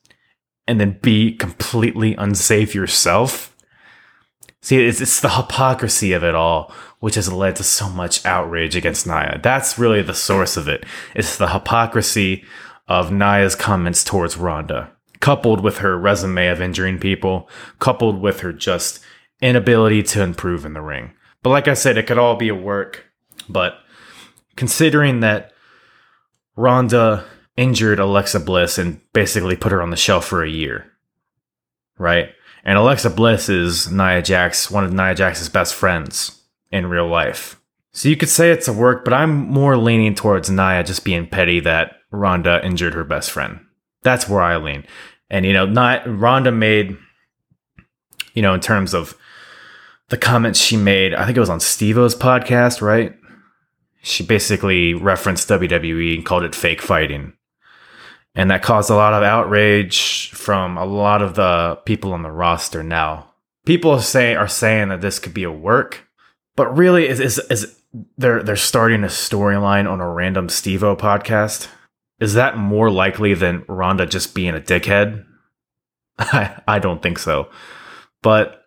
and 0.69 0.81
then 0.81 0.99
be 1.03 1.35
completely 1.37 2.15
unsafe 2.15 2.75
yourself. 2.75 3.51
See, 4.63 4.83
it's, 4.87 5.01
it's 5.01 5.21
the 5.21 5.29
hypocrisy 5.29 6.13
of 6.13 6.23
it 6.23 6.37
all 6.37 6.73
which 7.05 7.17
has 7.17 7.31
led 7.31 7.55
to 7.55 7.63
so 7.63 7.87
much 7.91 8.25
outrage 8.25 8.75
against 8.75 9.07
Nia. 9.07 9.39
That's 9.43 9.79
really 9.79 10.01
the 10.01 10.15
source 10.15 10.57
of 10.57 10.69
it. 10.69 10.87
It's 11.15 11.37
the 11.37 11.49
hypocrisy 11.49 12.47
of 12.89 13.13
Nia's 13.13 13.55
comments 13.55 14.03
towards 14.03 14.39
Ronda, 14.39 14.91
coupled 15.21 15.61
with 15.61 15.79
her 15.79 15.99
resume 15.99 16.47
of 16.49 16.63
injuring 16.63 16.99
people, 16.99 17.51
coupled 17.79 18.23
with 18.23 18.41
her 18.41 18.55
just 18.55 19.01
inability 19.43 20.03
to 20.03 20.23
improve 20.23 20.65
in 20.65 20.73
the 20.73 20.81
ring. 20.81 21.13
But 21.43 21.51
like 21.51 21.69
I 21.69 21.75
said, 21.75 21.99
it 21.99 22.07
could 22.07 22.17
all 22.17 22.37
be 22.37 22.49
a 22.49 22.55
work. 22.55 23.05
But 23.51 23.75
considering 24.57 25.21
that 25.21 25.53
Ronda 26.57 27.27
injured 27.59 28.01
Alexa 28.01 28.41
Bliss 28.41 28.79
and 28.79 28.99
basically 29.13 29.57
put 29.57 29.73
her 29.73 29.83
on 29.83 29.91
the 29.91 29.97
shelf 29.99 30.25
for 30.25 30.43
a 30.43 30.49
year, 30.49 30.91
right? 31.99 32.31
And 32.65 32.79
Alexa 32.79 33.11
Bliss 33.11 33.51
is 33.51 33.93
Nia 33.93 34.23
Jax, 34.23 34.71
one 34.71 34.85
of 34.85 34.95
Nia 34.95 35.15
Jax's 35.15 35.51
best 35.51 35.75
friends 35.75 36.41
in 36.75 36.87
real 36.87 37.07
life. 37.07 37.61
So 37.93 38.09
you 38.09 38.17
could 38.17 38.29
say 38.29 38.51
it's 38.51 38.67
a 38.67 38.73
work, 38.73 39.05
but 39.05 39.15
I'm 39.15 39.31
more 39.31 39.77
leaning 39.77 40.17
towards 40.17 40.51
Nia 40.51 40.83
just 40.83 41.05
being 41.05 41.29
petty 41.29 41.61
that 41.61 41.93
Ronda 42.11 42.61
injured 42.67 42.95
her 42.95 43.05
best 43.05 43.31
friend. 43.31 43.61
That's 44.03 44.29
where 44.29 44.43
I 44.43 44.57
lean. 44.57 44.85
And 45.31 45.47
you 45.47 45.53
know, 45.53 45.65
not 45.65 46.03
Ronda 46.07 46.51
made, 46.51 46.97
you 48.35 48.43
know, 48.43 48.53
in 48.53 48.61
terms 48.61 48.93
of 48.93 49.17
the 50.09 50.19
comments 50.19 50.59
she 50.59 50.77
made, 50.77 51.15
I 51.15 51.25
think 51.25 51.37
it 51.37 51.41
was 51.41 51.49
on 51.49 51.61
Steve-O's 51.61 52.17
podcast, 52.17 52.83
right? 52.83 53.15
She 54.03 54.25
basically 54.25 54.93
referenced 54.93 55.49
WWE 55.49 56.17
and 56.17 56.27
called 56.27 56.43
it 56.43 56.55
fake 56.55 56.83
fighting. 56.83 57.33
And 58.35 58.51
that 58.51 58.65
caused 58.65 58.91
a 58.91 58.97
lot 58.97 59.15
of 59.15 59.23
outrage 59.23 60.31
from 60.31 60.77
a 60.77 60.85
lot 60.85 61.23
of 61.23 61.37
the 61.37 61.79
people 61.87 62.13
on 62.13 62.23
the 62.23 62.33
roster 62.33 62.83
now. 62.83 63.31
People 63.65 64.01
say 64.01 64.35
are 64.35 64.49
saying 64.49 64.89
that 64.89 65.01
this 65.01 65.21
could 65.21 65.33
be 65.33 65.45
a 65.45 65.53
work 65.53 66.09
but 66.57 66.77
really, 66.77 67.09
is 67.09 67.21
is, 67.21 67.39
is 67.51 67.81
they're 68.17 68.43
they're 68.43 68.57
starting 68.57 69.05
a 69.05 69.09
storyline 69.09 69.91
on 69.91 70.01
a 70.01 70.11
random 70.11 70.49
Steve-O 70.49 70.97
podcast? 70.97 71.69
Is 72.21 72.35
that 72.35 72.57
more 72.57 72.91
likely 72.91 73.35
than 73.35 73.65
Ronda 73.69 74.07
just 74.07 74.35
being 74.35 74.55
a 74.55 74.61
dickhead? 74.61 75.25
I 76.19 76.61
I 76.67 76.79
don't 76.79 77.03
think 77.03 77.19
so. 77.19 77.51
But 78.23 78.65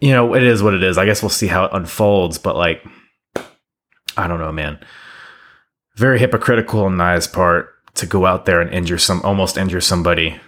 you 0.00 0.12
know, 0.12 0.34
it 0.34 0.42
is 0.42 0.62
what 0.62 0.74
it 0.74 0.82
is. 0.82 0.98
I 0.98 1.06
guess 1.06 1.22
we'll 1.22 1.30
see 1.30 1.46
how 1.46 1.64
it 1.64 1.70
unfolds. 1.72 2.38
But 2.38 2.56
like, 2.56 2.84
I 4.16 4.26
don't 4.28 4.40
know, 4.40 4.52
man. 4.52 4.78
Very 5.94 6.18
hypocritical 6.18 6.84
on 6.84 6.96
Nia's 6.96 7.26
part 7.26 7.70
to 7.94 8.06
go 8.06 8.26
out 8.26 8.44
there 8.44 8.60
and 8.60 8.70
injure 8.70 8.98
some, 8.98 9.22
almost 9.22 9.56
injure 9.56 9.80
somebody 9.80 10.38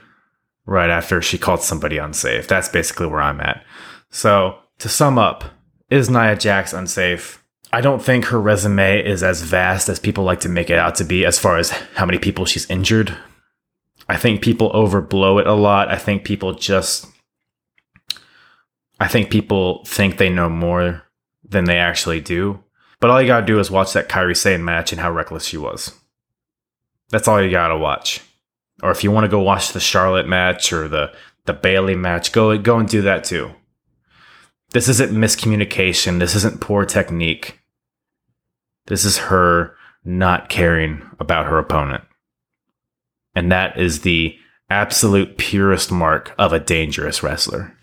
right 0.67 0.91
after 0.91 1.23
she 1.23 1.39
called 1.39 1.63
somebody 1.63 1.97
unsafe. 1.97 2.47
That's 2.47 2.69
basically 2.69 3.07
where 3.07 3.23
I'm 3.23 3.41
at. 3.41 3.65
So 4.11 4.59
to 4.79 4.89
sum 4.89 5.19
up, 5.19 5.45
is 5.91 6.11
Nia 6.11 6.37
Jax 6.37 6.73
unsafe? 6.73 7.43
I 7.73 7.81
don't 7.81 8.03
think 8.03 8.27
her 8.27 8.41
resume 8.41 9.05
is 9.05 9.23
as 9.23 9.43
vast 9.43 9.89
as 9.89 9.99
people 9.99 10.25
like 10.25 10.41
to 10.41 10.49
make 10.49 10.71
it 10.71 10.79
out 10.79 10.95
to 10.97 11.05
be 11.05 11.25
as 11.27 11.39
far 11.39 11.59
as 11.59 11.71
how 11.71 12.07
many 12.07 12.19
people 12.19 12.45
she's 12.45 12.69
injured. 12.71 13.15
I 14.09 14.17
think 14.17 14.43
people 14.43 14.71
overblow 14.73 15.41
it 15.41 15.47
a 15.47 15.53
lot. 15.53 15.91
I 15.91 15.97
think 15.97 16.25
people 16.25 16.55
just 16.55 17.07
I 19.01 19.07
think 19.07 19.31
people 19.31 19.85
think 19.85 20.17
they 20.17 20.31
know 20.31 20.49
more 20.49 21.03
than 21.45 21.65
they 21.65 21.79
actually 21.79 22.21
do. 22.21 22.65
But 23.01 23.11
all 23.11 23.21
you 23.21 23.29
gotta 23.29 23.47
do 23.47 23.61
is 23.61 23.71
watch 23.71 23.93
that 23.93 24.09
Kairi 24.09 24.37
Sane 24.37 24.65
match 24.65 24.93
and 24.93 25.01
how 25.01 25.13
reckless 25.13 25.45
she 25.45 25.57
was. 25.57 25.93
That's 27.11 27.29
all 27.29 27.41
you 27.41 27.51
gotta 27.51 27.77
watch. 27.77 28.23
Or 28.83 28.91
if 28.91 29.05
you 29.05 29.11
want 29.11 29.25
to 29.25 29.31
go 29.31 29.41
watch 29.41 29.73
the 29.73 29.81
Charlotte 29.81 30.27
match 30.27 30.73
or 30.73 30.89
the 30.89 31.13
the 31.45 31.53
Bayley 31.53 31.95
match, 31.95 32.33
go 32.33 32.57
go 32.59 32.79
and 32.79 32.89
do 32.89 33.03
that 33.03 33.25
too. 33.25 33.53
This 34.71 34.89
isn't 34.89 35.13
miscommunication. 35.13 36.19
This 36.19 36.35
isn't 36.35 36.61
poor 36.61 36.85
technique. 36.85 37.61
This 38.87 39.05
is 39.05 39.19
her 39.19 39.75
not 40.05 40.49
caring 40.49 41.03
about 41.21 41.47
her 41.47 41.59
opponent. 41.59 42.05
And 43.35 43.51
that 43.53 43.79
is 43.79 44.01
the 44.01 44.37
absolute 44.69 45.39
purest 45.39 45.91
mark 45.91 46.35
of 46.39 46.53
a 46.53 46.61
dangerous 46.61 47.23
wrestler. 47.23 47.78